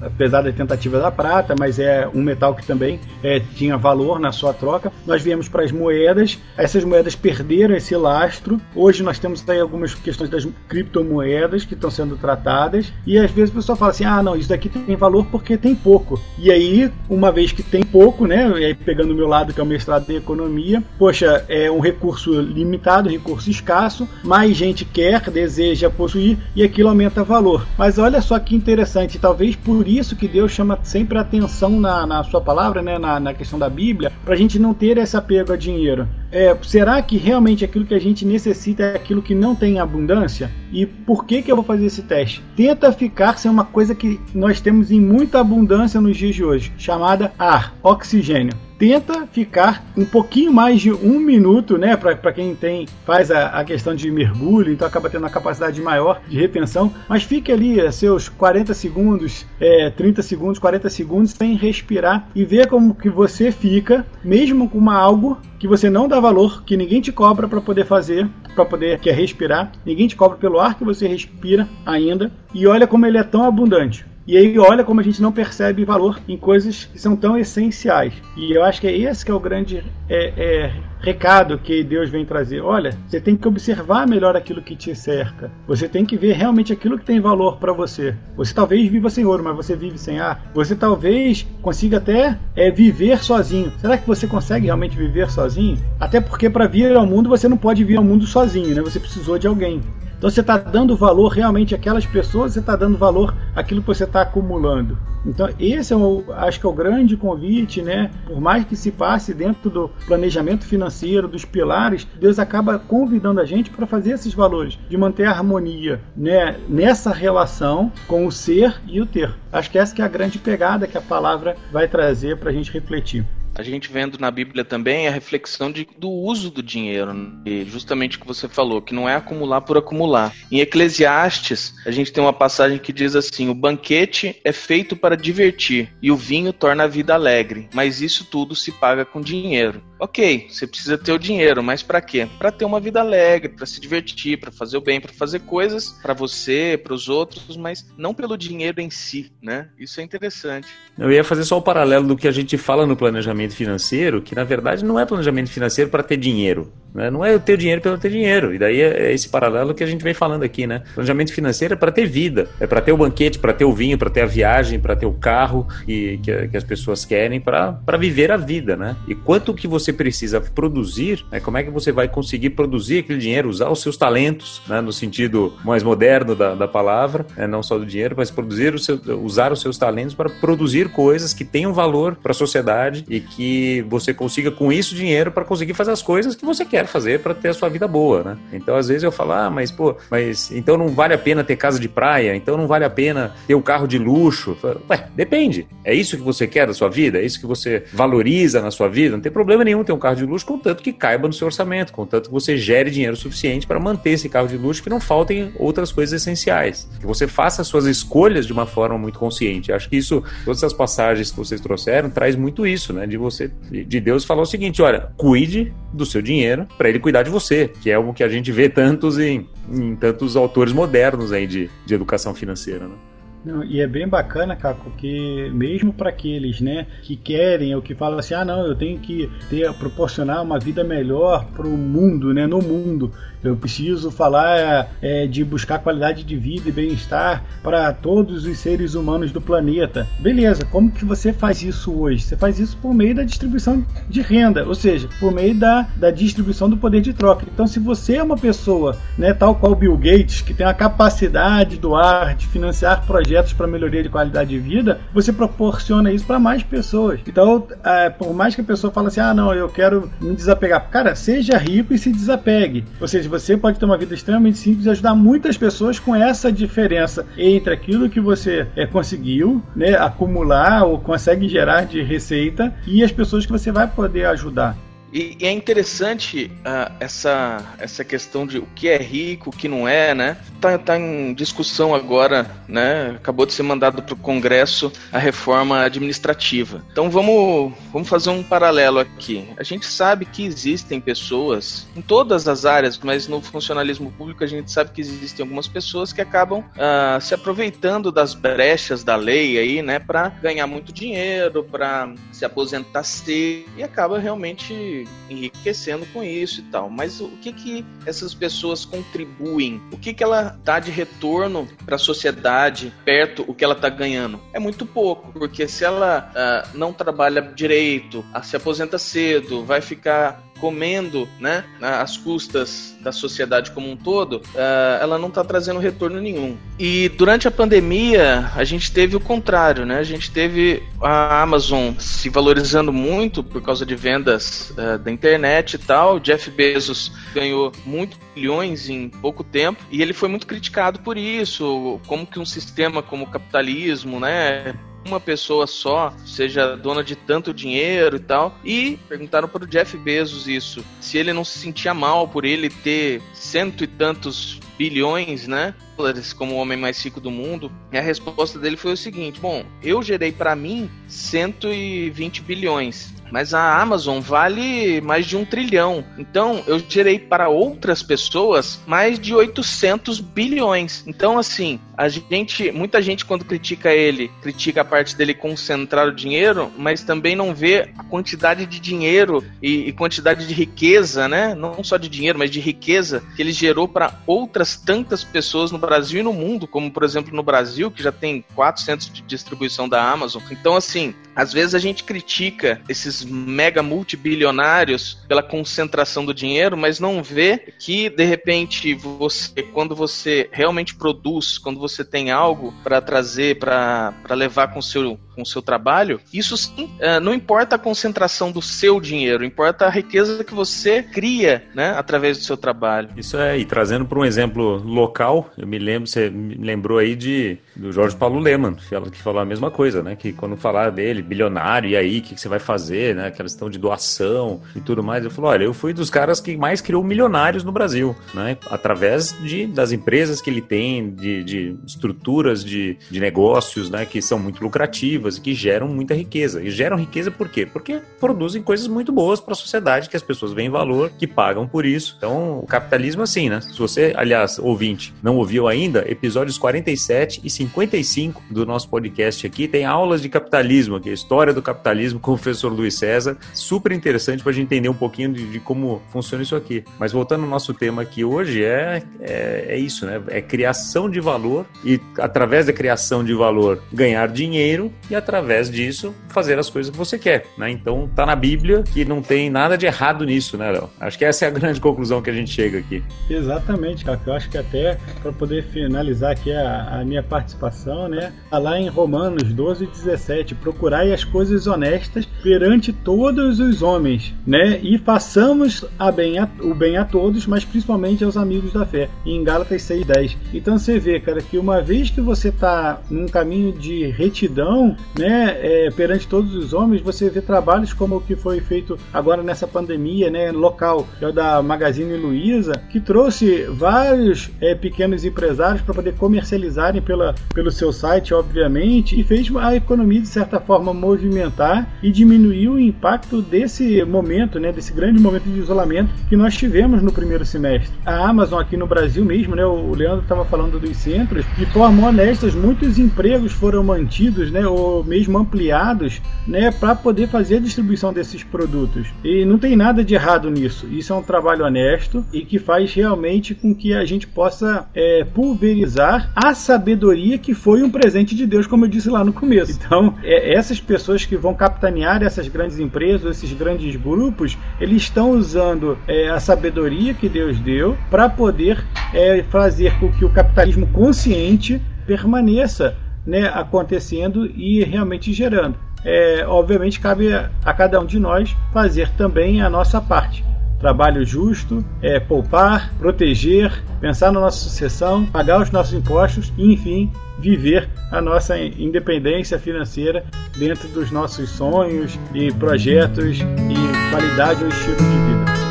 apesar 0.01 0.41
da 0.41 0.51
tentativa 0.51 0.97
da 0.97 1.11
prata, 1.11 1.55
mas 1.59 1.77
é 1.77 2.07
um 2.13 2.21
metal 2.21 2.55
que 2.55 2.65
também 2.65 3.01
é, 3.21 3.39
tinha 3.39 3.75
valor 3.77 4.17
na 4.17 4.31
sua 4.31 4.53
troca. 4.53 4.93
Nós 5.05 5.21
viemos 5.21 5.49
para 5.49 5.63
as 5.63 5.73
moedas, 5.73 6.39
essas 6.57 6.85
moedas 6.85 7.15
perderam 7.15 7.75
esse 7.75 7.95
lastro. 7.97 8.61
Hoje 8.73 9.03
nós 9.03 9.19
temos 9.19 9.43
aí 9.49 9.59
algumas 9.59 9.93
questões 9.93 10.29
das 10.29 10.47
criptomoedas 10.69 11.65
que 11.65 11.73
estão 11.73 11.91
sendo 11.91 12.15
tratadas 12.15 12.93
e 13.05 13.17
às 13.17 13.29
vezes 13.31 13.49
o 13.49 13.55
pessoal 13.55 13.77
fala 13.77 13.91
assim: 13.91 14.05
ah, 14.05 14.23
não, 14.23 14.37
isso 14.37 14.49
daqui 14.49 14.69
tem 14.69 14.95
valor 14.95 15.25
porque 15.25 15.57
tem 15.57 15.75
pouco. 15.75 16.19
E 16.37 16.49
aí, 16.49 16.89
uma 17.09 17.31
vez 17.31 17.51
que 17.51 17.61
tem 17.61 17.83
pouco, 17.83 18.25
né, 18.25 18.49
e 18.57 18.65
aí 18.65 18.73
pegando 18.73 19.11
o 19.11 19.15
meu 19.15 19.27
lado 19.27 19.53
que 19.53 19.59
é 19.59 19.63
o 19.63 19.65
mestrado 19.65 20.09
em 20.09 20.15
economia, 20.15 20.81
poxa, 20.97 21.43
é 21.49 21.69
um 21.69 21.79
recurso 21.79 22.39
limitado, 22.39 23.09
recurso 23.09 23.49
escasso, 23.49 24.07
mais 24.29 24.55
gente 24.55 24.85
quer, 24.85 25.27
deseja 25.31 25.89
possuir 25.89 26.37
e 26.55 26.61
aquilo 26.61 26.89
aumenta 26.89 27.23
valor. 27.23 27.65
Mas 27.75 27.97
olha 27.97 28.21
só 28.21 28.37
que 28.37 28.55
interessante, 28.55 29.17
talvez 29.17 29.55
por 29.55 29.87
isso 29.87 30.15
que 30.15 30.27
Deus 30.27 30.51
chama 30.51 30.77
sempre 30.83 31.17
atenção 31.17 31.79
na, 31.79 32.05
na 32.05 32.23
sua 32.23 32.39
palavra, 32.39 32.79
né, 32.79 32.99
na, 32.99 33.19
na 33.19 33.33
questão 33.33 33.57
da 33.57 33.67
Bíblia, 33.67 34.11
para 34.23 34.35
a 34.35 34.37
gente 34.37 34.59
não 34.59 34.71
ter 34.71 34.99
esse 34.99 35.17
apego 35.17 35.51
a 35.51 35.57
dinheiro. 35.57 36.07
É, 36.31 36.55
será 36.61 37.01
que 37.01 37.17
realmente 37.17 37.65
aquilo 37.65 37.85
que 37.85 37.95
a 37.95 37.99
gente 37.99 38.23
necessita 38.23 38.83
é 38.83 38.95
aquilo 38.97 39.23
que 39.23 39.33
não 39.33 39.55
tem 39.55 39.79
abundância? 39.79 40.51
E 40.71 40.85
por 40.85 41.25
que, 41.25 41.41
que 41.41 41.51
eu 41.51 41.55
vou 41.55 41.65
fazer 41.65 41.87
esse 41.87 42.03
teste? 42.03 42.43
Tenta 42.55 42.91
ficar 42.91 43.39
sem 43.39 43.49
uma 43.49 43.65
coisa 43.65 43.95
que 43.95 44.21
nós 44.31 44.61
temos 44.61 44.91
em 44.91 45.01
muita 45.01 45.39
abundância 45.39 45.99
nos 45.99 46.15
dias 46.15 46.35
de 46.35 46.43
hoje, 46.43 46.71
chamada 46.77 47.33
ar, 47.39 47.73
oxigênio 47.81 48.68
tenta 48.79 49.27
ficar 49.27 49.85
um 49.95 50.05
pouquinho 50.05 50.53
mais 50.53 50.79
de 50.79 50.91
um 50.91 51.19
minuto, 51.19 51.77
né? 51.77 51.97
Para 51.97 52.31
quem 52.31 52.55
tem 52.55 52.87
faz 53.05 53.29
a, 53.29 53.49
a, 53.49 53.63
questão 53.65 53.93
de 53.93 54.09
mergulho, 54.09 54.71
então 54.71 54.87
acaba 54.87 55.09
tendo 55.09 55.23
uma 55.23 55.29
capacidade 55.29 55.81
maior 55.81 56.21
de 56.27 56.39
retenção, 56.39 56.91
mas 57.07 57.23
fique 57.23 57.51
ali 57.51 57.81
a 57.81 57.91
seus 57.91 58.29
40 58.29 58.73
segundos, 58.73 59.45
é, 59.59 59.89
30 59.89 60.21
segundos, 60.21 60.59
40 60.59 60.89
segundos 60.89 61.31
sem 61.31 61.55
respirar 61.55 62.29
e 62.33 62.45
ver 62.45 62.67
como 62.67 62.95
que 62.95 63.09
você 63.09 63.51
fica, 63.51 64.05
mesmo 64.23 64.69
com 64.69 64.77
uma 64.77 64.95
algo 64.95 65.37
que 65.59 65.67
você 65.67 65.89
não 65.89 66.07
dá 66.07 66.19
valor, 66.21 66.63
que 66.63 66.77
ninguém 66.77 67.01
te 67.01 67.11
cobra 67.11 67.49
para 67.49 67.59
poder 67.59 67.85
fazer, 67.85 68.29
para 68.55 68.63
poder 68.63 68.99
que 68.99 69.09
é 69.09 69.13
respirar, 69.13 69.73
ninguém 69.85 70.07
te 70.07 70.15
cobra 70.15 70.37
pelo 70.37 70.57
ar 70.57 70.75
que 70.75 70.85
você 70.85 71.05
respira 71.05 71.67
ainda, 71.85 72.31
e 72.53 72.65
olha 72.65 72.87
como 72.87 73.05
ele 73.05 73.17
é 73.17 73.23
tão 73.23 73.43
abundante. 73.43 74.05
E 74.29 74.37
aí 74.37 74.59
olha 74.59 74.83
como 74.83 74.99
a 74.99 75.03
gente 75.03 75.23
não 75.23 75.31
percebe 75.31 75.83
valor 75.83 76.21
em 76.27 76.37
coisas 76.37 76.85
que 76.85 76.99
são 76.99 77.15
tão 77.15 77.35
essenciais. 77.35 78.13
E 78.37 78.51
eu 78.51 78.63
acho 78.63 78.79
que 78.79 78.85
é 78.85 78.95
esse 78.95 79.25
que 79.25 79.31
é 79.31 79.33
o 79.33 79.39
grande 79.39 79.83
é, 80.07 80.33
é, 80.37 80.73
recado 80.99 81.57
que 81.57 81.83
Deus 81.83 82.09
vem 82.09 82.25
trazer. 82.25 82.61
Olha, 82.61 82.97
você 83.07 83.19
tem 83.19 83.35
que 83.35 83.47
observar 83.47 84.07
melhor 84.07 84.35
aquilo 84.35 84.61
que 84.61 84.75
te 84.75 84.93
cerca. 84.95 85.51
Você 85.67 85.87
tem 85.87 86.05
que 86.05 86.17
ver 86.17 86.33
realmente 86.33 86.73
aquilo 86.73 86.97
que 86.97 87.05
tem 87.05 87.19
valor 87.19 87.57
para 87.57 87.73
você. 87.73 88.15
Você 88.35 88.53
talvez 88.53 88.89
viva 88.89 89.09
sem 89.09 89.25
ouro, 89.25 89.43
mas 89.43 89.55
você 89.55 89.75
vive 89.75 89.97
sem 89.97 90.19
ar. 90.19 90.49
Você 90.53 90.75
talvez 90.75 91.47
consiga 91.61 91.97
até 91.97 92.37
é, 92.55 92.69
viver 92.69 93.23
sozinho. 93.23 93.71
Será 93.79 93.97
que 93.97 94.07
você 94.07 94.27
consegue 94.27 94.65
realmente 94.65 94.97
viver 94.97 95.29
sozinho? 95.29 95.77
Até 95.99 96.19
porque 96.19 96.49
para 96.49 96.67
vir 96.67 96.95
ao 96.95 97.05
mundo 97.05 97.29
você 97.29 97.47
não 97.47 97.57
pode 97.57 97.83
vir 97.83 97.97
ao 97.97 98.03
mundo 98.03 98.25
sozinho, 98.25 98.75
né? 98.75 98.81
Você 98.81 98.99
precisou 98.99 99.37
de 99.37 99.47
alguém. 99.47 99.81
Então 100.19 100.29
você 100.29 100.41
está 100.41 100.57
dando 100.57 100.97
valor 100.97 101.29
realmente 101.29 101.73
àquelas 101.73 102.05
pessoas, 102.05 102.51
você 102.51 102.59
está 102.59 102.75
dando 102.75 102.97
valor 102.97 103.33
àquilo 103.55 103.79
que 103.79 103.87
você 103.87 104.03
está 104.03 104.21
acumulando. 104.21 104.97
Então 105.25 105.47
esse 105.57 105.93
é 105.93 105.95
o, 105.95 106.25
acho 106.35 106.59
que 106.59 106.65
é 106.65 106.69
o 106.69 106.73
grande 106.73 107.15
convite, 107.15 107.81
né? 107.81 108.11
Por 108.27 108.41
mais 108.41 108.65
que 108.65 108.75
se 108.75 108.91
passe 108.91 109.33
dentro 109.33 109.69
do 109.69 109.89
planejamento 110.05 110.65
financeiro, 110.65 110.88
dos 111.27 111.45
pilares, 111.45 112.07
Deus 112.19 112.39
acaba 112.39 112.79
convidando 112.79 113.39
a 113.39 113.45
gente 113.45 113.69
para 113.69 113.85
fazer 113.85 114.11
esses 114.11 114.33
valores, 114.33 114.77
de 114.89 114.97
manter 114.97 115.25
a 115.25 115.31
harmonia, 115.31 116.01
né? 116.15 116.57
Nessa 116.67 117.11
relação 117.11 117.91
com 118.07 118.25
o 118.25 118.31
ser 118.31 118.81
e 118.87 119.01
o 119.01 119.05
ter. 119.05 119.33
Acho 119.51 119.71
que 119.71 119.77
essa 119.77 119.93
que 119.93 120.01
é 120.01 120.05
a 120.05 120.09
grande 120.09 120.37
pegada 120.37 120.87
que 120.87 120.97
a 120.97 121.01
palavra 121.01 121.55
vai 121.71 121.87
trazer 121.87 122.37
para 122.37 122.49
a 122.49 122.53
gente 122.53 122.71
refletir 122.71 123.25
a 123.59 123.63
gente 123.63 123.91
vendo 123.91 124.17
na 124.17 124.31
Bíblia 124.31 124.63
também 124.63 125.07
a 125.07 125.11
reflexão 125.11 125.69
de, 125.69 125.85
do 125.97 126.09
uso 126.09 126.49
do 126.49 126.63
dinheiro, 126.63 127.13
né? 127.13 127.65
justamente 127.65 128.15
o 128.15 128.21
que 128.21 128.27
você 128.27 128.47
falou, 128.47 128.81
que 128.81 128.95
não 128.95 129.07
é 129.07 129.15
acumular 129.15 129.59
por 129.61 129.77
acumular. 129.77 130.33
Em 130.49 130.61
Eclesiastes, 130.61 131.73
a 131.85 131.91
gente 131.91 132.11
tem 132.11 132.23
uma 132.23 132.31
passagem 132.31 132.77
que 132.77 132.93
diz 132.93 133.17
assim: 133.17 133.49
o 133.49 133.53
banquete 133.53 134.39
é 134.45 134.53
feito 134.53 134.95
para 134.95 135.17
divertir 135.17 135.93
e 136.01 136.09
o 136.09 136.15
vinho 136.15 136.53
torna 136.53 136.85
a 136.85 136.87
vida 136.87 137.13
alegre, 137.13 137.67
mas 137.73 138.01
isso 138.01 138.25
tudo 138.25 138.55
se 138.55 138.71
paga 138.71 139.03
com 139.03 139.19
dinheiro. 139.19 139.83
Ok, 139.99 140.47
você 140.49 140.65
precisa 140.65 140.97
ter 140.97 141.11
o 141.11 141.19
dinheiro, 141.19 141.61
mas 141.61 141.83
para 141.83 141.99
quê? 141.99 142.25
Para 142.37 142.51
ter 142.51 142.63
uma 142.63 142.79
vida 142.79 143.01
alegre, 143.01 143.49
para 143.49 143.65
se 143.65 143.81
divertir, 143.81 144.39
para 144.39 144.49
fazer 144.49 144.77
o 144.77 144.81
bem, 144.81 145.01
para 145.01 145.11
fazer 145.11 145.39
coisas 145.39 145.89
para 146.01 146.13
você, 146.13 146.79
para 146.81 146.93
os 146.93 147.09
outros, 147.09 147.57
mas 147.57 147.85
não 147.97 148.13
pelo 148.13 148.37
dinheiro 148.37 148.79
em 148.79 148.89
si, 148.89 149.29
né? 149.41 149.67
Isso 149.77 149.99
é 149.99 150.03
interessante. 150.03 150.67
Eu 150.97 151.11
ia 151.11 151.23
fazer 151.23 151.43
só 151.43 151.57
o 151.57 151.61
paralelo 151.61 152.07
do 152.07 152.15
que 152.15 152.27
a 152.27 152.31
gente 152.31 152.57
fala 152.57 152.85
no 152.85 152.95
planejamento 152.95 153.53
financeiro, 153.53 154.21
que 154.21 154.33
na 154.33 154.45
verdade 154.45 154.85
não 154.85 154.97
é 154.97 155.05
planejamento 155.05 155.49
financeiro 155.49 155.89
para 155.89 156.01
ter 156.01 156.15
dinheiro. 156.15 156.71
Né? 156.93 157.09
Não 157.11 157.23
é 157.23 157.33
eu 157.33 157.39
ter 157.39 157.57
dinheiro 157.57 157.81
pelo 157.81 157.97
ter 157.97 158.09
dinheiro. 158.09 158.53
E 158.53 158.57
daí 158.57 158.81
é 158.81 159.13
esse 159.13 159.29
paralelo 159.29 159.73
que 159.73 159.83
a 159.83 159.87
gente 159.87 160.03
vem 160.03 160.13
falando 160.13 160.43
aqui, 160.43 160.65
né? 160.65 160.83
Planejamento 160.95 161.33
financeiro 161.33 161.73
é 161.73 161.77
para 161.77 161.91
ter 161.91 162.05
vida, 162.07 162.49
é 162.59 162.65
para 162.65 162.81
ter 162.81 162.91
o 162.91 162.97
banquete, 162.97 163.37
para 163.37 163.53
ter 163.53 163.65
o 163.65 163.73
vinho, 163.73 163.97
para 163.97 164.09
ter 164.09 164.21
a 164.21 164.25
viagem, 164.25 164.79
para 164.79 164.95
ter 164.95 165.05
o 165.05 165.13
carro 165.13 165.67
e, 165.87 166.19
que, 166.23 166.47
que 166.47 166.57
as 166.57 166.63
pessoas 166.63 167.05
querem 167.05 167.39
para 167.39 167.97
viver 167.97 168.31
a 168.31 168.37
vida, 168.37 168.75
né? 168.75 168.95
E 169.07 169.13
quanto 169.13 169.53
que 169.53 169.67
você 169.67 169.88
você 169.89 169.93
precisa 169.93 170.39
produzir, 170.39 171.25
né, 171.31 171.39
como 171.39 171.57
é 171.57 171.63
que 171.63 171.69
você 171.69 171.91
vai 171.91 172.07
conseguir 172.07 172.51
produzir 172.51 172.99
aquele 172.99 173.19
dinheiro, 173.19 173.49
usar 173.49 173.69
os 173.69 173.81
seus 173.81 173.97
talentos, 173.97 174.61
né, 174.67 174.81
no 174.81 174.91
sentido 174.91 175.53
mais 175.63 175.83
moderno 175.83 176.35
da, 176.35 176.55
da 176.55 176.67
palavra, 176.67 177.25
né, 177.35 177.47
não 177.47 177.63
só 177.63 177.77
do 177.77 177.85
dinheiro, 177.85 178.15
mas 178.17 178.29
produzir 178.29 178.73
o 178.73 178.79
seu, 178.79 178.99
usar 179.21 179.51
os 179.51 179.61
seus 179.61 179.77
talentos 179.77 180.13
para 180.13 180.29
produzir 180.29 180.89
coisas 180.89 181.33
que 181.33 181.43
tenham 181.43 181.73
valor 181.73 182.15
para 182.15 182.31
a 182.31 182.35
sociedade 182.35 183.03
e 183.09 183.19
que 183.19 183.83
você 183.89 184.13
consiga 184.13 184.51
com 184.51 184.71
isso 184.71 184.95
dinheiro 184.95 185.31
para 185.31 185.43
conseguir 185.43 185.73
fazer 185.73 185.91
as 185.91 186.01
coisas 186.01 186.35
que 186.35 186.45
você 186.45 186.63
quer 186.63 186.85
fazer 186.85 187.19
para 187.21 187.33
ter 187.33 187.49
a 187.49 187.53
sua 187.53 187.69
vida 187.69 187.87
boa, 187.87 188.23
né? 188.23 188.37
Então 188.53 188.75
às 188.75 188.87
vezes 188.87 189.03
eu 189.03 189.11
falo, 189.11 189.31
ah, 189.31 189.49
mas 189.49 189.71
pô, 189.71 189.95
mas 190.09 190.51
então 190.51 190.77
não 190.77 190.89
vale 190.89 191.13
a 191.13 191.17
pena 191.17 191.43
ter 191.43 191.55
casa 191.55 191.79
de 191.79 191.89
praia, 191.89 192.35
então 192.35 192.55
não 192.57 192.67
vale 192.67 192.85
a 192.85 192.89
pena 192.89 193.33
ter 193.47 193.55
o 193.55 193.59
um 193.59 193.61
carro 193.61 193.87
de 193.87 193.97
luxo. 193.97 194.57
Ué, 194.89 195.07
depende. 195.15 195.67
É 195.83 195.93
isso 195.93 196.17
que 196.17 196.23
você 196.23 196.47
quer 196.47 196.67
da 196.67 196.73
sua 196.73 196.89
vida? 196.89 197.17
É 197.19 197.25
isso 197.25 197.39
que 197.39 197.47
você 197.47 197.83
valoriza 197.93 198.61
na 198.61 198.71
sua 198.71 198.87
vida? 198.87 199.15
Não 199.15 199.21
tem 199.21 199.31
problema 199.31 199.63
nenhum 199.63 199.78
ter 199.83 199.93
um 199.93 199.99
carro 199.99 200.15
de 200.15 200.25
luxo, 200.25 200.45
contanto 200.45 200.83
que 200.83 200.93
caiba 200.93 201.27
no 201.27 201.33
seu 201.33 201.47
orçamento, 201.47 201.91
contanto 201.93 202.27
que 202.27 202.33
você 202.33 202.57
gere 202.57 202.89
dinheiro 202.89 203.15
suficiente 203.15 203.67
para 203.67 203.79
manter 203.79 204.11
esse 204.11 204.29
carro 204.29 204.47
de 204.47 204.57
luxo, 204.57 204.83
que 204.83 204.89
não 204.89 204.99
faltem 204.99 205.51
outras 205.57 205.91
coisas 205.91 206.21
essenciais. 206.21 206.89
Que 206.99 207.05
você 207.05 207.27
faça 207.27 207.61
as 207.61 207.67
suas 207.67 207.85
escolhas 207.85 208.45
de 208.45 208.53
uma 208.53 208.65
forma 208.65 208.97
muito 208.97 209.19
consciente. 209.19 209.71
Acho 209.71 209.89
que 209.89 209.97
isso, 209.97 210.23
todas 210.45 210.63
as 210.63 210.73
passagens 210.73 211.31
que 211.31 211.37
vocês 211.37 211.61
trouxeram, 211.61 212.09
traz 212.09 212.35
muito 212.35 212.65
isso, 212.65 212.93
né? 212.93 213.05
De 213.05 213.17
você, 213.17 213.51
de 213.69 213.99
Deus 213.99 214.25
falar 214.25 214.41
o 214.41 214.45
seguinte: 214.45 214.81
olha, 214.81 215.11
cuide 215.17 215.73
do 215.93 216.05
seu 216.05 216.21
dinheiro 216.21 216.67
para 216.77 216.89
ele 216.89 216.99
cuidar 216.99 217.23
de 217.23 217.29
você, 217.29 217.71
que 217.81 217.89
é 217.89 217.95
algo 217.95 218.13
que 218.13 218.23
a 218.23 218.29
gente 218.29 218.51
vê 218.51 218.69
tantos 218.69 219.19
em, 219.19 219.47
em 219.71 219.95
tantos 219.95 220.35
autores 220.35 220.73
modernos 220.73 221.31
aí 221.31 221.47
de, 221.47 221.69
de 221.85 221.93
educação 221.93 222.33
financeira, 222.33 222.87
né? 222.87 222.95
Não, 223.43 223.63
e 223.63 223.79
é 223.79 223.87
bem 223.87 224.07
bacana, 224.07 224.55
Caco, 224.55 224.91
que 224.97 225.49
mesmo 225.53 225.93
para 225.93 226.09
aqueles, 226.09 226.59
né, 226.59 226.85
que 227.03 227.15
querem 227.15 227.73
ou 227.73 227.81
que 227.81 227.95
falam 227.95 228.19
assim, 228.19 228.33
ah, 228.33 228.43
não, 228.43 228.65
eu 228.65 228.75
tenho 228.75 228.99
que 228.99 229.29
ter 229.49 229.71
proporcionar 229.73 230.43
uma 230.43 230.59
vida 230.59 230.83
melhor 230.83 231.45
para 231.55 231.65
o 231.65 231.77
mundo, 231.77 232.33
né, 232.33 232.45
no 232.45 232.59
mundo. 232.59 233.11
Eu 233.41 233.55
preciso 233.55 234.11
falar 234.11 234.91
é, 235.01 235.25
de 235.25 235.45
buscar 235.45 235.79
qualidade 235.79 236.25
de 236.25 236.35
vida 236.35 236.67
e 236.67 236.73
bem-estar 236.73 237.41
para 237.63 237.93
todos 237.93 238.45
os 238.45 238.57
seres 238.57 238.95
humanos 238.95 239.31
do 239.31 239.39
planeta. 239.39 240.05
Beleza, 240.19 240.65
como 240.65 240.91
que 240.91 241.05
você 241.05 241.31
faz 241.31 241.63
isso 241.63 241.97
hoje? 241.97 242.23
Você 242.23 242.35
faz 242.35 242.59
isso 242.59 242.75
por 242.81 242.93
meio 242.93 243.15
da 243.15 243.23
distribuição 243.23 243.85
de 244.09 244.21
renda, 244.21 244.65
ou 244.65 244.75
seja, 244.75 245.07
por 245.21 245.31
meio 245.31 245.55
da, 245.55 245.87
da 245.95 246.11
distribuição 246.11 246.69
do 246.69 246.75
poder 246.75 246.99
de 246.99 247.13
troca. 247.13 247.45
Então, 247.49 247.65
se 247.65 247.79
você 247.79 248.17
é 248.17 248.23
uma 248.23 248.37
pessoa, 248.37 248.97
né, 249.17 249.33
tal 249.33 249.55
qual 249.55 249.73
Bill 249.73 249.95
Gates, 249.95 250.41
que 250.41 250.53
tem 250.53 250.67
a 250.67 250.73
capacidade 250.73 251.69
de 251.69 251.77
doar, 251.77 252.35
de 252.35 252.45
financiar 252.45 253.05
projetos 253.05 253.28
para 253.55 253.67
melhoria 253.67 254.03
de 254.03 254.09
qualidade 254.09 254.49
de 254.49 254.59
vida, 254.59 254.99
você 255.13 255.31
proporciona 255.31 256.11
isso 256.11 256.25
para 256.25 256.39
mais 256.39 256.63
pessoas. 256.63 257.19
Então, 257.27 257.67
é, 257.83 258.09
por 258.09 258.33
mais 258.33 258.55
que 258.55 258.61
a 258.61 258.63
pessoa 258.63 258.91
fale 258.91 259.07
assim, 259.07 259.19
ah, 259.19 259.33
não, 259.33 259.53
eu 259.53 259.69
quero 259.69 260.09
me 260.19 260.35
desapegar. 260.35 260.89
Cara, 260.89 261.15
seja 261.15 261.57
rico 261.57 261.93
e 261.93 261.97
se 261.97 262.11
desapegue. 262.11 262.85
Ou 262.99 263.07
seja, 263.07 263.29
você 263.29 263.55
pode 263.57 263.79
ter 263.79 263.85
uma 263.85 263.97
vida 263.97 264.13
extremamente 264.13 264.57
simples 264.57 264.85
e 264.85 264.89
ajudar 264.89 265.15
muitas 265.15 265.57
pessoas 265.57 265.99
com 265.99 266.15
essa 266.15 266.51
diferença 266.51 267.25
entre 267.37 267.73
aquilo 267.73 268.09
que 268.09 268.19
você 268.19 268.67
é, 268.75 268.85
conseguiu 268.85 269.61
né, 269.75 269.95
acumular 269.95 270.83
ou 270.83 270.99
consegue 270.99 271.47
gerar 271.47 271.85
de 271.85 272.01
receita 272.01 272.73
e 272.85 273.03
as 273.03 273.11
pessoas 273.11 273.45
que 273.45 273.51
você 273.51 273.71
vai 273.71 273.87
poder 273.87 274.25
ajudar. 274.25 274.75
E, 275.11 275.37
e, 275.39 275.45
é 275.45 275.51
interessante 275.51 276.51
uh, 276.59 276.93
essa, 276.99 277.75
essa 277.79 278.03
questão 278.03 278.45
de 278.45 278.59
o 278.59 278.67
que 278.75 278.87
é 278.87 278.97
rico, 278.97 279.49
o 279.49 279.53
que 279.53 279.67
não 279.67 279.87
é, 279.87 280.13
né? 280.13 280.37
Tá, 280.61 280.77
tá 280.77 280.97
em 280.97 281.33
discussão 281.33 281.95
agora, 281.95 282.49
né? 282.67 283.11
Acabou 283.15 283.45
de 283.45 283.53
ser 283.53 283.63
mandado 283.63 284.01
para 284.03 284.13
o 284.13 284.17
Congresso 284.17 284.91
a 285.11 285.17
reforma 285.17 285.81
administrativa. 285.83 286.83
Então 286.91 287.09
vamos, 287.09 287.73
vamos 287.91 288.07
fazer 288.07 288.29
um 288.29 288.43
paralelo 288.43 288.99
aqui. 288.99 289.47
A 289.57 289.63
gente 289.63 289.85
sabe 289.85 290.25
que 290.25 290.45
existem 290.45 290.99
pessoas 290.99 291.87
em 291.95 292.01
todas 292.01 292.47
as 292.47 292.65
áreas, 292.65 292.99
mas 292.99 293.27
no 293.27 293.41
funcionalismo 293.41 294.11
público 294.11 294.43
a 294.43 294.47
gente 294.47 294.71
sabe 294.71 294.91
que 294.91 295.01
existem 295.01 295.43
algumas 295.43 295.67
pessoas 295.67 296.13
que 296.13 296.21
acabam 296.21 296.59
uh, 296.59 297.21
se 297.21 297.33
aproveitando 297.33 298.11
das 298.11 298.33
brechas 298.33 299.03
da 299.03 299.15
lei 299.15 299.57
aí, 299.57 299.81
né? 299.81 299.99
Para 299.99 300.29
ganhar 300.29 300.67
muito 300.67 300.93
dinheiro, 300.93 301.63
para 301.63 302.13
se 302.31 302.45
aposentar 302.45 303.03
cedo 303.03 303.29
e 303.77 303.83
acaba 303.83 304.19
realmente 304.19 304.98
enriquecendo 305.29 306.05
com 306.07 306.23
isso 306.23 306.61
e 306.61 306.63
tal. 306.63 306.89
Mas 306.89 307.19
o 307.19 307.29
que 307.41 307.51
que 307.51 307.85
essas 308.05 308.33
pessoas 308.33 308.85
contribuem? 308.85 309.81
O 309.91 309.97
que 309.97 310.13
que 310.13 310.23
ela 310.23 310.57
dá 310.63 310.79
de 310.79 310.91
retorno 310.91 311.67
para 311.85 311.95
a 311.95 311.99
sociedade 311.99 312.93
perto 313.05 313.45
o 313.47 313.53
que 313.53 313.63
ela 313.63 313.73
está 313.73 313.89
ganhando? 313.89 314.39
É 314.53 314.59
muito 314.59 314.85
pouco, 314.85 315.31
porque 315.33 315.67
se 315.67 315.83
ela 315.83 316.31
uh, 316.31 316.77
não 316.77 316.93
trabalha 316.93 317.41
direito, 317.41 318.23
se 318.43 318.55
aposenta 318.55 318.97
cedo, 318.97 319.65
vai 319.65 319.81
ficar 319.81 320.48
comendo, 320.59 321.27
né, 321.39 321.63
às 321.81 322.17
custas 322.17 322.97
da 323.01 323.11
sociedade 323.11 323.71
como 323.71 323.89
um 323.89 323.95
todo, 323.95 324.37
uh, 324.37 325.01
ela 325.01 325.17
não 325.17 325.29
está 325.29 325.43
trazendo 325.43 325.79
retorno 325.79 326.19
nenhum. 326.19 326.57
E 326.77 327.09
durante 327.09 327.47
a 327.47 327.51
pandemia, 327.51 328.51
a 328.55 328.63
gente 328.63 328.91
teve 328.91 329.15
o 329.15 329.19
contrário, 329.19 329.85
né? 329.85 329.99
A 329.99 330.03
gente 330.03 330.31
teve 330.31 330.83
a 331.01 331.41
Amazon 331.41 331.93
se 331.97 332.29
valorizando 332.29 332.91
muito 332.91 333.43
por 333.43 333.61
causa 333.61 333.85
de 333.85 333.95
vendas 333.95 334.71
uh, 334.71 334.97
da 334.97 335.11
internet 335.11 335.73
e 335.73 335.77
tal. 335.77 336.19
Jeff 336.19 336.49
Bezos 336.51 337.11
ganhou 337.33 337.71
muitos 337.85 338.17
bilhões 338.35 338.89
em 338.89 339.09
pouco 339.09 339.43
tempo 339.43 339.83
e 339.91 340.01
ele 340.01 340.13
foi 340.13 340.29
muito 340.29 340.47
criticado 340.47 340.99
por 340.99 341.17
isso, 341.17 341.99
como 342.07 342.25
que 342.25 342.39
um 342.39 342.45
sistema 342.45 343.01
como 343.01 343.23
o 343.23 343.27
capitalismo, 343.27 344.19
né, 344.19 344.73
uma 345.09 345.19
pessoa 345.19 345.67
só 345.67 346.13
seja 346.25 346.75
dona 346.77 347.03
de 347.03 347.15
tanto 347.15 347.53
dinheiro 347.53 348.15
e 348.15 348.19
tal. 348.19 348.57
E 348.63 348.97
perguntaram 349.07 349.47
para 349.47 349.63
o 349.63 349.67
Jeff 349.67 349.97
Bezos 349.97 350.47
isso, 350.47 350.85
se 351.01 351.17
ele 351.17 351.33
não 351.33 351.43
se 351.43 351.59
sentia 351.59 351.93
mal 351.93 352.27
por 352.27 352.45
ele 352.45 352.69
ter 352.69 353.21
cento 353.33 353.83
e 353.83 353.87
tantos 353.87 354.59
bilhões, 354.77 355.47
né? 355.47 355.73
Dólares 355.99 356.31
como 356.31 356.55
o 356.55 356.57
homem 356.57 356.77
mais 356.77 357.03
rico 357.03 357.19
do 357.19 357.29
mundo. 357.29 357.69
E 357.91 357.97
a 357.97 358.01
resposta 358.01 358.57
dele 358.57 358.77
foi 358.77 358.93
o 358.93 358.97
seguinte: 358.97 359.37
bom, 359.41 359.65
eu 359.83 360.01
gerei 360.01 360.31
para 360.31 360.55
mim 360.55 360.89
120 361.09 362.41
bilhões. 362.41 363.13
Mas 363.31 363.53
a 363.53 363.79
Amazon 363.79 364.19
vale 364.19 365.01
mais 365.01 365.25
de 365.25 365.37
um 365.37 365.45
trilhão. 365.45 366.03
Então 366.17 366.63
eu 366.67 366.79
gerei 366.79 367.19
para 367.19 367.49
outras 367.49 368.01
pessoas 368.01 368.79
mais 368.87 369.19
de 369.19 369.33
800 369.33 370.19
bilhões. 370.19 371.03
Então, 371.05 371.37
assim, 371.37 371.79
a 371.97 372.07
gente, 372.07 372.71
muita 372.71 373.01
gente 373.01 373.25
quando 373.25 373.45
critica 373.45 373.93
ele, 373.93 374.31
critica 374.41 374.81
a 374.81 374.85
parte 374.85 375.15
dele 375.15 375.33
concentrar 375.33 376.07
o 376.07 376.15
dinheiro, 376.15 376.71
mas 376.77 377.03
também 377.03 377.35
não 377.35 377.53
vê 377.53 377.91
a 377.97 378.03
quantidade 378.03 378.65
de 378.65 378.79
dinheiro 378.79 379.43
e, 379.61 379.89
e 379.89 379.93
quantidade 379.93 380.47
de 380.47 380.53
riqueza, 380.53 381.27
né? 381.27 381.53
Não 381.53 381.83
só 381.83 381.97
de 381.97 382.09
dinheiro, 382.09 382.39
mas 382.39 382.51
de 382.51 382.59
riqueza 382.59 383.21
que 383.35 383.41
ele 383.41 383.51
gerou 383.51 383.87
para 383.87 384.19
outras 384.25 384.75
tantas 384.75 385.23
pessoas 385.23 385.71
no 385.71 385.79
Brasil 385.89 386.19
e 386.19 386.23
no 386.23 386.31
mundo, 386.31 386.67
como 386.67 386.91
por 386.91 387.03
exemplo 387.03 387.35
no 387.35 387.41
Brasil, 387.41 387.89
que 387.89 388.03
já 388.03 388.11
tem 388.11 388.45
quatro 388.53 388.83
centros 388.83 389.11
de 389.11 389.23
distribuição 389.23 389.89
da 389.89 390.11
Amazon. 390.11 390.43
Então, 390.51 390.75
assim, 390.75 391.15
às 391.39 391.53
vezes 391.53 391.73
a 391.73 391.79
gente 391.79 392.03
critica 392.03 392.81
esses 392.89 393.23
mega 393.23 393.81
multibilionários 393.81 395.17
pela 395.25 395.41
concentração 395.41 396.25
do 396.25 396.33
dinheiro, 396.33 396.75
mas 396.75 396.99
não 396.99 397.23
vê 397.23 397.73
que 397.79 398.09
de 398.09 398.25
repente 398.25 398.93
você, 398.93 399.63
quando 399.63 399.95
você 399.95 400.49
realmente 400.51 400.95
produz, 400.95 401.57
quando 401.57 401.79
você 401.79 402.03
tem 402.03 402.29
algo 402.29 402.73
para 402.83 402.99
trazer, 402.99 403.57
para 403.57 404.13
levar 404.35 404.73
com 404.73 404.81
seu 404.81 405.17
com 405.39 405.45
seu 405.45 405.61
trabalho, 405.61 406.19
isso 406.33 406.57
sim, 406.57 406.89
é, 406.99 407.17
não 407.17 407.33
importa 407.33 407.77
a 407.77 407.79
concentração 407.79 408.51
do 408.51 408.61
seu 408.61 408.99
dinheiro, 408.99 409.45
importa 409.45 409.85
a 409.85 409.89
riqueza 409.89 410.43
que 410.43 410.53
você 410.53 411.01
cria, 411.01 411.63
né, 411.73 411.93
através 411.97 412.37
do 412.37 412.43
seu 412.43 412.57
trabalho. 412.57 413.09
Isso 413.15 413.37
é, 413.37 413.57
e 413.57 413.63
trazendo 413.63 414.05
para 414.05 414.19
um 414.19 414.25
exemplo 414.25 414.77
local, 414.83 415.49
eu 415.57 415.65
me 415.65 415.79
lembro, 415.79 416.09
você 416.09 416.29
me 416.29 416.55
lembrou 416.55 416.97
aí 416.97 417.15
de 417.15 417.57
do 417.73 417.91
Jorge 417.91 418.17
Paulo 418.17 418.39
Leman, 418.39 418.75
que 418.75 419.17
falou 419.19 419.41
a 419.41 419.45
mesma 419.45 419.71
coisa, 419.71 420.03
né, 420.03 420.15
que 420.15 420.33
quando 420.33 420.57
falar 420.57 420.91
dele, 420.91 421.21
bilionário, 421.29 421.89
e 421.89 421.95
aí, 421.95 422.19
o 422.19 422.21
que, 422.21 422.35
que, 422.35 422.41
você 422.41 422.49
vai 422.49 422.59
fazer, 422.59 423.15
né, 423.15 423.27
aquela 423.27 423.47
questão 423.47 423.69
de 423.69 423.77
doação 423.77 424.61
e 424.75 424.81
tudo 424.81 425.03
mais, 425.03 425.23
eu 425.23 425.31
falo, 425.31 425.47
olha, 425.47 425.63
eu 425.63 425.73
fui 425.73 425.93
dos 425.93 426.09
caras 426.09 426.41
que 426.41 426.57
mais 426.57 426.81
criou 426.81 427.03
milionários 427.03 427.63
no 427.63 427.71
Brasil, 427.71 428.15
né, 428.33 428.57
através 428.69 429.35
de, 429.43 429.67
das 429.67 429.91
empresas 429.91 430.41
que 430.41 430.49
ele 430.49 430.61
tem, 430.61 431.11
de, 431.11 431.43
de 431.43 431.75
estruturas 431.85 432.63
de, 432.63 432.97
de 433.09 433.19
negócios, 433.19 433.89
né, 433.89 434.05
que 434.05 434.21
são 434.21 434.39
muito 434.39 434.63
lucrativas, 434.63 435.37
e 435.37 435.41
que 435.41 435.53
geram 435.53 435.87
muita 435.87 436.13
riqueza. 436.13 436.61
E 436.61 436.71
geram 436.71 436.97
riqueza 436.97 437.29
por 437.29 437.47
quê? 437.47 437.65
Porque 437.65 438.01
produzem 438.19 438.61
coisas 438.61 438.87
muito 438.87 439.11
boas 439.11 439.39
para 439.39 439.53
a 439.53 439.55
sociedade, 439.55 440.09
que 440.09 440.17
as 440.17 440.23
pessoas 440.23 440.51
veem 440.51 440.69
valor, 440.69 441.11
que 441.17 441.27
pagam 441.27 441.67
por 441.67 441.85
isso. 441.85 442.15
Então, 442.17 442.59
o 442.59 442.65
capitalismo 442.65 443.21
é 443.21 443.23
assim, 443.23 443.49
né? 443.49 443.61
Se 443.61 443.77
você, 443.77 444.13
aliás, 444.15 444.57
ouvinte, 444.57 445.13
não 445.21 445.37
ouviu 445.37 445.67
ainda, 445.67 446.03
episódios 446.09 446.57
47 446.57 447.41
e 447.43 447.49
55 447.49 448.41
do 448.49 448.65
nosso 448.65 448.89
podcast 448.89 449.45
aqui 449.45 449.67
tem 449.67 449.85
aulas 449.85 450.21
de 450.21 450.29
capitalismo 450.29 450.95
aqui 450.95 451.08
a 451.09 451.13
História 451.13 451.53
do 451.53 451.61
Capitalismo 451.61 452.19
com 452.19 452.31
o 452.31 452.35
professor 452.35 452.71
Luiz 452.71 452.95
César. 452.95 453.37
Super 453.53 453.91
interessante 453.91 454.43
para 454.43 454.51
a 454.51 454.53
gente 454.53 454.65
entender 454.65 454.89
um 454.89 454.93
pouquinho 454.93 455.33
de, 455.33 455.45
de, 455.51 455.59
como 455.59 456.01
funciona 456.09 456.43
isso 456.43 456.55
aqui. 456.55 456.83
Mas 456.97 457.11
voltando 457.11 457.43
ao 457.43 457.49
nosso 457.49 457.73
tema 457.73 458.01
aqui 458.01 458.23
hoje, 458.23 458.63
é, 458.63 459.03
é, 459.19 459.65
é 459.69 459.77
isso, 459.77 460.05
né? 460.05 460.21
É 460.27 460.41
criação 460.41 461.09
de 461.09 461.19
valor 461.19 461.65
e 461.83 461.99
através 462.17 462.65
da 462.65 462.73
criação 462.73 463.23
de 463.23 463.33
valor 463.33 463.81
ganhar 463.91 464.27
dinheiro 464.27 464.91
e 465.09 465.15
através 465.15 465.69
disso 465.69 466.13
fazer 466.29 466.57
as 466.59 466.69
coisas 466.69 466.91
que 466.91 466.97
você 466.97 467.17
quer, 467.17 467.45
né? 467.57 467.69
Então 467.69 468.09
tá 468.15 468.25
na 468.25 468.35
Bíblia 468.35 468.83
que 468.83 469.05
não 469.05 469.21
tem 469.21 469.49
nada 469.49 469.77
de 469.77 469.85
errado 469.85 470.25
nisso, 470.25 470.57
né, 470.57 470.71
Léo? 470.71 470.89
Acho 470.99 471.17
que 471.17 471.25
essa 471.25 471.45
é 471.45 471.47
a 471.47 471.51
grande 471.59 471.79
conclusão 471.79 472.21
que 472.21 472.29
a 472.29 472.33
gente 472.33 472.51
chega 472.51 472.79
aqui. 472.79 473.03
Exatamente, 473.29 474.05
cara. 474.05 474.19
Eu 474.25 474.33
acho 474.33 474.49
que 474.49 474.57
até 474.57 474.97
para 475.21 475.31
poder 475.31 475.63
finalizar 475.63 476.31
aqui 476.31 476.51
a, 476.51 476.99
a, 476.99 477.05
minha 477.05 477.23
participação, 477.23 478.07
né? 478.07 478.33
Tá 478.49 478.57
lá 478.57 478.79
em 478.79 478.87
Romanos 478.87 479.43
12, 479.53 479.87
17, 479.87 480.55
procurai 480.99 481.13
as 481.13 481.23
coisas 481.23 481.67
honestas 481.67 482.27
perante 482.43 482.91
todos 482.91 483.59
os 483.59 483.81
homens, 483.81 484.33
né? 484.45 484.79
E 484.81 484.97
façamos 484.97 485.85
a 485.97 486.11
bem 486.11 486.37
a, 486.37 486.47
o 486.61 486.73
bem 486.73 486.97
a 486.97 487.05
todos, 487.05 487.47
mas 487.47 487.63
principalmente 487.63 488.23
aos 488.23 488.35
amigos 488.35 488.73
da 488.73 488.85
fé. 488.85 489.09
Em 489.25 489.43
Gálatas 489.43 489.81
6, 489.83 490.05
10. 490.05 490.37
Então 490.53 490.77
você 490.77 490.99
vê, 490.99 491.19
cara, 491.19 491.41
que 491.41 491.57
uma 491.57 491.81
vez 491.81 492.09
que 492.09 492.21
você 492.21 492.51
tá 492.51 493.01
num 493.09 493.27
caminho 493.27 493.71
de 493.71 494.07
retidão, 494.07 494.95
né? 495.17 495.57
É, 495.61 495.91
perante 495.91 496.27
todos 496.27 496.53
os 496.53 496.73
homens, 496.73 497.01
você 497.01 497.29
vê 497.29 497.41
trabalhos 497.41 497.93
como 497.93 498.17
o 498.17 498.21
que 498.21 498.35
foi 498.35 498.59
feito 498.59 498.97
agora 499.13 499.41
nessa 499.41 499.67
pandemia, 499.67 500.29
né? 500.29 500.51
Local, 500.51 501.07
que 501.17 501.25
é 501.25 501.27
o 501.27 501.33
da 501.33 501.61
Magazine 501.61 502.15
Luiza, 502.17 502.73
que 502.89 502.99
trouxe 502.99 503.63
vários 503.63 504.49
é, 504.59 504.75
pequenos 504.75 505.23
empresários 505.23 505.81
para 505.81 505.93
poder 505.93 506.15
comercializarem 506.15 507.01
pela, 507.01 507.35
pelo 507.53 507.71
seu 507.71 507.91
site, 507.91 508.33
obviamente, 508.33 509.19
e 509.19 509.23
fez 509.23 509.49
a 509.57 509.75
economia 509.75 510.21
de 510.21 510.27
certa 510.27 510.59
forma 510.59 510.88
movimentar 510.93 511.87
e 512.01 512.11
diminuir 512.11 512.69
o 512.69 512.79
impacto 512.79 513.41
desse 513.41 514.03
momento, 514.03 514.59
né, 514.59 514.71
desse 514.71 514.93
grande 514.93 515.21
momento 515.21 515.43
de 515.43 515.59
isolamento 515.59 516.09
que 516.27 516.35
nós 516.35 516.55
tivemos 516.55 517.01
no 517.01 517.11
primeiro 517.11 517.45
semestre. 517.45 517.91
A 518.05 518.29
Amazon 518.29 518.59
aqui 518.59 518.77
no 518.77 518.87
Brasil 518.87 519.23
mesmo, 519.23 519.55
né, 519.55 519.65
o 519.65 519.93
Leandro 519.93 520.23
estava 520.23 520.45
falando 520.45 520.79
dos 520.79 520.97
centros, 520.97 521.45
de 521.57 521.65
forma 521.67 522.07
honesta, 522.07 522.47
muitos 522.51 522.97
empregos 522.97 523.51
foram 523.51 523.83
mantidos, 523.83 524.51
né, 524.51 524.65
ou 524.65 525.03
mesmo 525.03 525.37
ampliados, 525.37 526.21
né, 526.47 526.71
para 526.71 526.95
poder 526.95 527.27
fazer 527.27 527.57
a 527.57 527.59
distribuição 527.59 528.13
desses 528.13 528.43
produtos. 528.43 529.07
E 529.23 529.45
não 529.45 529.57
tem 529.57 529.75
nada 529.75 530.03
de 530.03 530.13
errado 530.13 530.49
nisso. 530.49 530.87
Isso 530.87 531.13
é 531.13 531.15
um 531.15 531.21
trabalho 531.21 531.65
honesto 531.65 532.25
e 532.31 532.41
que 532.41 532.59
faz 532.59 532.93
realmente 532.93 533.53
com 533.53 533.73
que 533.73 533.93
a 533.93 534.05
gente 534.05 534.27
possa 534.27 534.87
é, 534.93 535.23
pulverizar 535.23 536.31
a 536.35 536.53
sabedoria 536.53 537.37
que 537.37 537.53
foi 537.53 537.83
um 537.83 537.89
presente 537.89 538.35
de 538.35 538.45
Deus, 538.45 538.67
como 538.67 538.85
eu 538.85 538.89
disse 538.89 539.09
lá 539.09 539.23
no 539.23 539.33
começo. 539.33 539.71
Então, 539.71 540.15
é, 540.23 540.53
essas 540.53 540.78
pessoas 540.79 541.25
que 541.25 541.35
vão 541.35 541.53
capitanear 541.53 542.21
essas 542.23 542.47
grandes 542.47 542.79
empresas, 542.79 543.37
esses 543.37 543.53
grandes 543.53 543.95
grupos, 543.95 544.57
eles 544.79 545.03
estão 545.03 545.31
usando 545.31 545.97
é, 546.07 546.29
a 546.29 546.39
sabedoria 546.39 547.13
que 547.13 547.29
Deus 547.29 547.59
deu 547.59 547.97
para 548.09 548.29
poder 548.29 548.83
é, 549.13 549.43
fazer 549.43 549.97
com 549.99 550.11
que 550.11 550.25
o 550.25 550.29
capitalismo 550.29 550.87
consciente 550.87 551.81
permaneça 552.05 552.95
né, 553.25 553.51
acontecendo 553.53 554.45
e 554.45 554.83
realmente 554.83 555.33
gerando. 555.33 555.75
É, 556.03 556.45
obviamente, 556.47 556.99
cabe 556.99 557.33
a 557.33 557.73
cada 557.73 557.99
um 557.99 558.05
de 558.05 558.19
nós 558.19 558.55
fazer 558.73 559.09
também 559.11 559.61
a 559.61 559.69
nossa 559.69 559.99
parte 559.99 560.43
trabalho 560.79 561.25
justo, 561.25 561.83
é, 562.01 562.19
poupar, 562.19 562.93
proteger, 562.97 563.83
pensar 563.99 564.31
na 564.31 564.39
nossa 564.39 564.57
sucessão, 564.57 565.25
pagar 565.25 565.61
os 565.61 565.71
nossos 565.71 565.93
impostos 565.93 566.51
e, 566.57 566.73
enfim, 566.73 567.11
viver 567.39 567.89
a 568.11 568.21
nossa 568.21 568.57
independência 568.57 569.59
financeira 569.59 570.25
dentro 570.57 570.87
dos 570.89 571.11
nossos 571.11 571.49
sonhos 571.49 572.17
e 572.33 572.51
projetos 572.53 573.39
e 573.39 574.11
qualidade 574.11 574.63
ou 574.63 574.69
estilo 574.69 574.97
de 574.97 575.03
vida. 575.03 575.68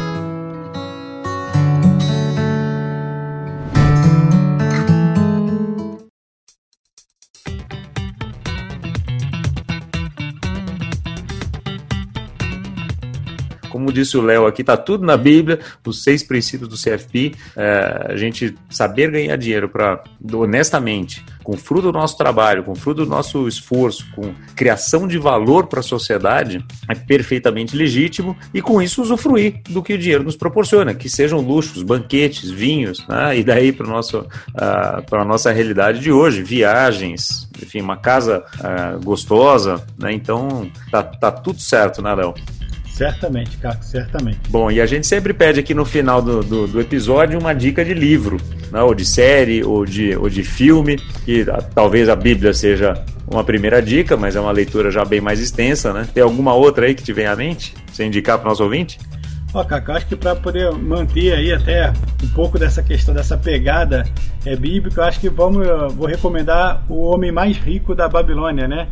Como 13.78 13.92
disse 13.92 14.16
o 14.16 14.20
Léo 14.20 14.44
aqui, 14.44 14.62
está 14.62 14.76
tudo 14.76 15.06
na 15.06 15.16
Bíblia, 15.16 15.60
os 15.86 16.02
seis 16.02 16.24
princípios 16.24 16.68
do 16.68 16.74
CFP, 16.74 17.32
é, 17.56 18.06
a 18.08 18.16
gente 18.16 18.52
saber 18.68 19.08
ganhar 19.08 19.36
dinheiro 19.36 19.68
para 19.68 20.02
honestamente, 20.32 21.24
com 21.44 21.56
fruto 21.56 21.92
do 21.92 21.92
nosso 21.92 22.18
trabalho, 22.18 22.64
com 22.64 22.74
fruto 22.74 23.04
do 23.04 23.10
nosso 23.10 23.46
esforço, 23.46 24.04
com 24.16 24.34
criação 24.56 25.06
de 25.06 25.16
valor 25.16 25.68
para 25.68 25.78
a 25.78 25.82
sociedade, 25.82 26.62
é 26.90 26.94
perfeitamente 26.94 27.76
legítimo 27.76 28.36
e 28.52 28.60
com 28.60 28.82
isso 28.82 29.00
usufruir 29.00 29.62
do 29.70 29.80
que 29.80 29.94
o 29.94 29.98
dinheiro 29.98 30.24
nos 30.24 30.36
proporciona, 30.36 30.92
que 30.92 31.08
sejam 31.08 31.40
luxos, 31.40 31.84
banquetes, 31.84 32.50
vinhos, 32.50 33.06
né? 33.08 33.38
e 33.38 33.44
daí 33.44 33.72
para 33.72 33.88
uh, 33.88 35.16
a 35.16 35.24
nossa 35.24 35.52
realidade 35.52 36.00
de 36.00 36.10
hoje, 36.10 36.42
viagens, 36.42 37.48
enfim, 37.62 37.80
uma 37.80 37.96
casa 37.96 38.44
uh, 38.58 39.02
gostosa, 39.04 39.86
né? 39.96 40.12
então 40.12 40.68
tá, 40.90 41.02
tá 41.04 41.30
tudo 41.30 41.60
certo, 41.60 42.02
né, 42.02 42.12
Léo? 42.12 42.34
Certamente, 42.98 43.56
Caco, 43.58 43.84
certamente. 43.84 44.40
Bom, 44.48 44.72
e 44.72 44.80
a 44.80 44.86
gente 44.86 45.06
sempre 45.06 45.32
pede 45.32 45.60
aqui 45.60 45.72
no 45.72 45.84
final 45.84 46.20
do, 46.20 46.42
do, 46.42 46.66
do 46.66 46.80
episódio 46.80 47.38
uma 47.38 47.54
dica 47.54 47.84
de 47.84 47.94
livro, 47.94 48.38
né, 48.72 48.82
ou 48.82 48.92
de 48.92 49.04
série, 49.04 49.62
ou 49.62 49.86
de, 49.86 50.16
ou 50.16 50.28
de 50.28 50.42
filme, 50.42 50.96
que 51.24 51.46
talvez 51.72 52.08
a 52.08 52.16
Bíblia 52.16 52.52
seja 52.52 53.00
uma 53.30 53.44
primeira 53.44 53.80
dica, 53.80 54.16
mas 54.16 54.34
é 54.34 54.40
uma 54.40 54.50
leitura 54.50 54.90
já 54.90 55.04
bem 55.04 55.20
mais 55.20 55.38
extensa, 55.38 55.92
né? 55.92 56.08
Tem 56.12 56.24
alguma 56.24 56.54
outra 56.54 56.86
aí 56.86 56.94
que 56.94 57.04
te 57.04 57.12
vem 57.12 57.26
à 57.26 57.36
mente? 57.36 57.72
Você 57.86 58.04
indicar 58.04 58.36
para 58.36 58.46
o 58.46 58.48
nosso 58.48 58.64
ouvinte? 58.64 58.98
Ó, 59.54 59.62
Cacá, 59.62 59.94
acho 59.94 60.06
que 60.08 60.16
para 60.16 60.34
poder 60.34 60.72
manter 60.72 61.34
aí 61.34 61.52
até 61.52 61.92
um 62.24 62.28
pouco 62.30 62.58
dessa 62.58 62.82
questão, 62.82 63.14
dessa 63.14 63.38
pegada 63.38 64.04
é, 64.44 64.56
bíblica, 64.56 65.04
acho 65.04 65.20
que 65.20 65.28
vamos, 65.28 65.64
vou 65.94 66.08
recomendar 66.08 66.84
O 66.88 66.96
Homem 67.02 67.30
Mais 67.30 67.56
Rico 67.58 67.94
da 67.94 68.08
Babilônia, 68.08 68.66
né? 68.66 68.88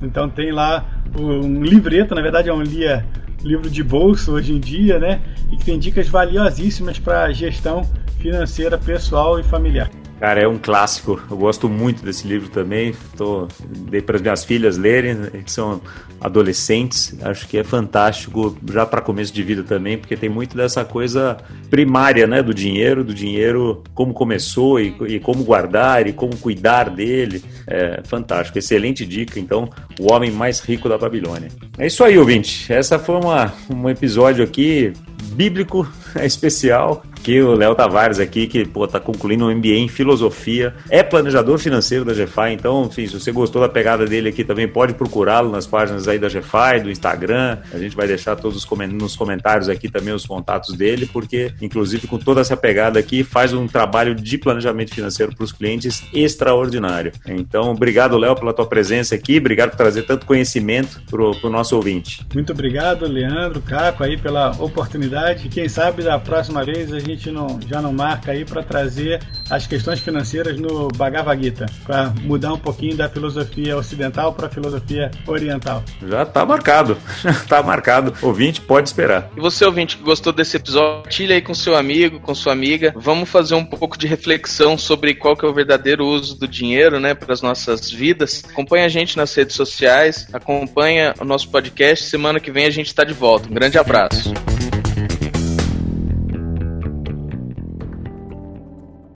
Então 0.00 0.28
tem 0.28 0.52
lá 0.52 0.86
um 1.18 1.60
livreto, 1.60 2.14
na 2.14 2.22
verdade 2.22 2.48
é 2.48 2.54
um 2.54 2.62
lia 2.62 3.04
livro 3.42 3.70
de 3.70 3.82
bolso 3.82 4.32
hoje 4.32 4.52
em 4.52 4.60
dia, 4.60 4.98
né? 4.98 5.20
E 5.50 5.56
que 5.56 5.64
tem 5.64 5.78
dicas 5.78 6.08
valiosíssimas 6.08 6.98
para 6.98 7.32
gestão 7.32 7.82
financeira 8.18 8.76
pessoal 8.76 9.38
e 9.38 9.42
familiar. 9.42 9.90
Cara, 10.20 10.40
é 10.40 10.48
um 10.48 10.58
clássico. 10.58 11.20
Eu 11.30 11.36
gosto 11.36 11.68
muito 11.68 12.04
desse 12.04 12.26
livro 12.26 12.48
também. 12.48 12.92
Tô, 13.16 13.46
dei 13.88 14.02
para 14.02 14.16
as 14.16 14.22
minhas 14.22 14.44
filhas 14.44 14.76
lerem, 14.76 15.16
que 15.44 15.50
são 15.50 15.80
adolescentes. 16.20 17.16
Acho 17.22 17.46
que 17.46 17.56
é 17.56 17.62
fantástico 17.62 18.56
já 18.68 18.84
para 18.84 19.00
começo 19.00 19.32
de 19.32 19.42
vida 19.44 19.62
também, 19.62 19.96
porque 19.96 20.16
tem 20.16 20.28
muito 20.28 20.56
dessa 20.56 20.84
coisa 20.84 21.36
primária, 21.70 22.26
né, 22.26 22.42
do 22.42 22.52
dinheiro, 22.52 23.04
do 23.04 23.14
dinheiro 23.14 23.84
como 23.94 24.12
começou 24.12 24.80
e, 24.80 24.94
e 25.06 25.20
como 25.20 25.44
guardar 25.44 26.06
e 26.08 26.12
como 26.12 26.36
cuidar 26.36 26.90
dele. 26.90 27.42
É 27.66 28.02
fantástico. 28.04 28.58
Excelente 28.58 29.06
dica. 29.06 29.38
Então, 29.38 29.70
o 30.00 30.12
homem 30.12 30.32
mais 30.32 30.58
rico 30.58 30.88
da 30.88 30.98
Babilônia. 30.98 31.48
É 31.78 31.86
isso 31.86 32.02
aí, 32.02 32.18
ouvinte. 32.18 32.72
Essa 32.72 32.98
foi 32.98 33.14
uma, 33.16 33.52
um 33.70 33.88
episódio 33.88 34.42
aqui 34.42 34.92
bíblico 35.32 35.88
especial 36.22 37.04
que 37.28 37.42
o 37.42 37.54
Léo 37.54 37.74
Tavares 37.74 38.18
aqui, 38.18 38.46
que 38.46 38.64
pô, 38.64 38.88
tá 38.88 38.98
concluindo 38.98 39.44
um 39.44 39.54
MBA 39.54 39.74
em 39.74 39.86
filosofia, 39.86 40.74
é 40.88 41.02
planejador 41.02 41.58
financeiro 41.58 42.02
da 42.02 42.14
GFI, 42.14 42.54
então, 42.54 42.86
enfim, 42.86 43.06
se 43.06 43.20
você 43.20 43.30
gostou 43.30 43.60
da 43.60 43.68
pegada 43.68 44.06
dele 44.06 44.30
aqui 44.30 44.42
também, 44.42 44.66
pode 44.66 44.94
procurá-lo 44.94 45.50
nas 45.50 45.66
páginas 45.66 46.08
aí 46.08 46.18
da 46.18 46.28
GFI, 46.28 46.80
do 46.82 46.90
Instagram, 46.90 47.58
a 47.70 47.76
gente 47.76 47.94
vai 47.94 48.06
deixar 48.06 48.34
todos 48.34 48.56
os 48.56 48.78
nos 48.94 49.14
comentários 49.14 49.68
aqui 49.68 49.90
também 49.90 50.14
os 50.14 50.24
contatos 50.24 50.74
dele, 50.74 51.04
porque, 51.04 51.52
inclusive, 51.60 52.06
com 52.06 52.16
toda 52.16 52.40
essa 52.40 52.56
pegada 52.56 52.98
aqui, 52.98 53.22
faz 53.22 53.52
um 53.52 53.66
trabalho 53.66 54.14
de 54.14 54.38
planejamento 54.38 54.94
financeiro 54.94 55.36
para 55.36 55.44
os 55.44 55.52
clientes 55.52 56.02
extraordinário. 56.14 57.12
Então, 57.26 57.72
obrigado, 57.72 58.16
Léo, 58.16 58.36
pela 58.36 58.54
tua 58.54 58.64
presença 58.64 59.14
aqui, 59.14 59.36
obrigado 59.36 59.72
por 59.72 59.76
trazer 59.76 60.04
tanto 60.04 60.24
conhecimento 60.24 61.02
para 61.10 61.22
o 61.22 61.50
nosso 61.50 61.76
ouvinte. 61.76 62.26
Muito 62.32 62.52
obrigado, 62.52 63.06
Leandro, 63.06 63.60
Caco, 63.60 64.02
aí 64.02 64.16
pela 64.16 64.52
oportunidade, 64.52 65.50
quem 65.50 65.68
sabe 65.68 66.02
da 66.02 66.18
próxima 66.18 66.64
vez 66.64 66.90
a 66.90 66.98
gente 66.98 67.17
não, 67.26 67.58
já 67.68 67.82
não 67.82 67.92
marca 67.92 68.32
aí 68.32 68.44
para 68.44 68.62
trazer 68.62 69.20
as 69.50 69.66
questões 69.66 70.00
financeiras 70.00 70.58
no 70.58 70.88
Bhagavad 70.88 71.42
Gita, 71.42 71.66
para 71.84 72.12
mudar 72.22 72.52
um 72.52 72.58
pouquinho 72.58 72.96
da 72.96 73.08
filosofia 73.08 73.76
ocidental 73.76 74.32
para 74.32 74.46
a 74.46 74.50
filosofia 74.50 75.10
oriental. 75.26 75.82
Já 76.06 76.22
está 76.22 76.44
marcado, 76.44 76.96
já 77.22 77.30
está 77.30 77.62
marcado. 77.62 78.14
Ouvinte, 78.22 78.60
pode 78.60 78.88
esperar. 78.88 79.30
E 79.36 79.40
você, 79.40 79.64
ouvinte, 79.64 79.96
que 79.96 80.02
gostou 80.02 80.32
desse 80.32 80.56
episódio, 80.56 80.98
compartilha 80.98 81.34
aí 81.34 81.42
com 81.42 81.54
seu 81.54 81.74
amigo, 81.76 82.20
com 82.20 82.34
sua 82.34 82.52
amiga. 82.52 82.92
Vamos 82.94 83.28
fazer 83.28 83.54
um 83.54 83.64
pouco 83.64 83.98
de 83.98 84.06
reflexão 84.06 84.76
sobre 84.76 85.14
qual 85.14 85.36
que 85.36 85.44
é 85.44 85.48
o 85.48 85.54
verdadeiro 85.54 86.06
uso 86.06 86.38
do 86.38 86.46
dinheiro, 86.46 87.00
né, 87.00 87.14
para 87.14 87.32
as 87.32 87.42
nossas 87.42 87.90
vidas. 87.90 88.44
Acompanha 88.48 88.84
a 88.84 88.88
gente 88.88 89.16
nas 89.16 89.34
redes 89.34 89.56
sociais, 89.56 90.28
acompanha 90.32 91.14
o 91.20 91.24
nosso 91.24 91.48
podcast. 91.48 92.04
Semana 92.04 92.38
que 92.38 92.50
vem 92.50 92.66
a 92.66 92.70
gente 92.70 92.88
está 92.88 93.04
de 93.04 93.14
volta. 93.14 93.48
Um 93.48 93.54
grande 93.54 93.78
abraço. 93.78 94.32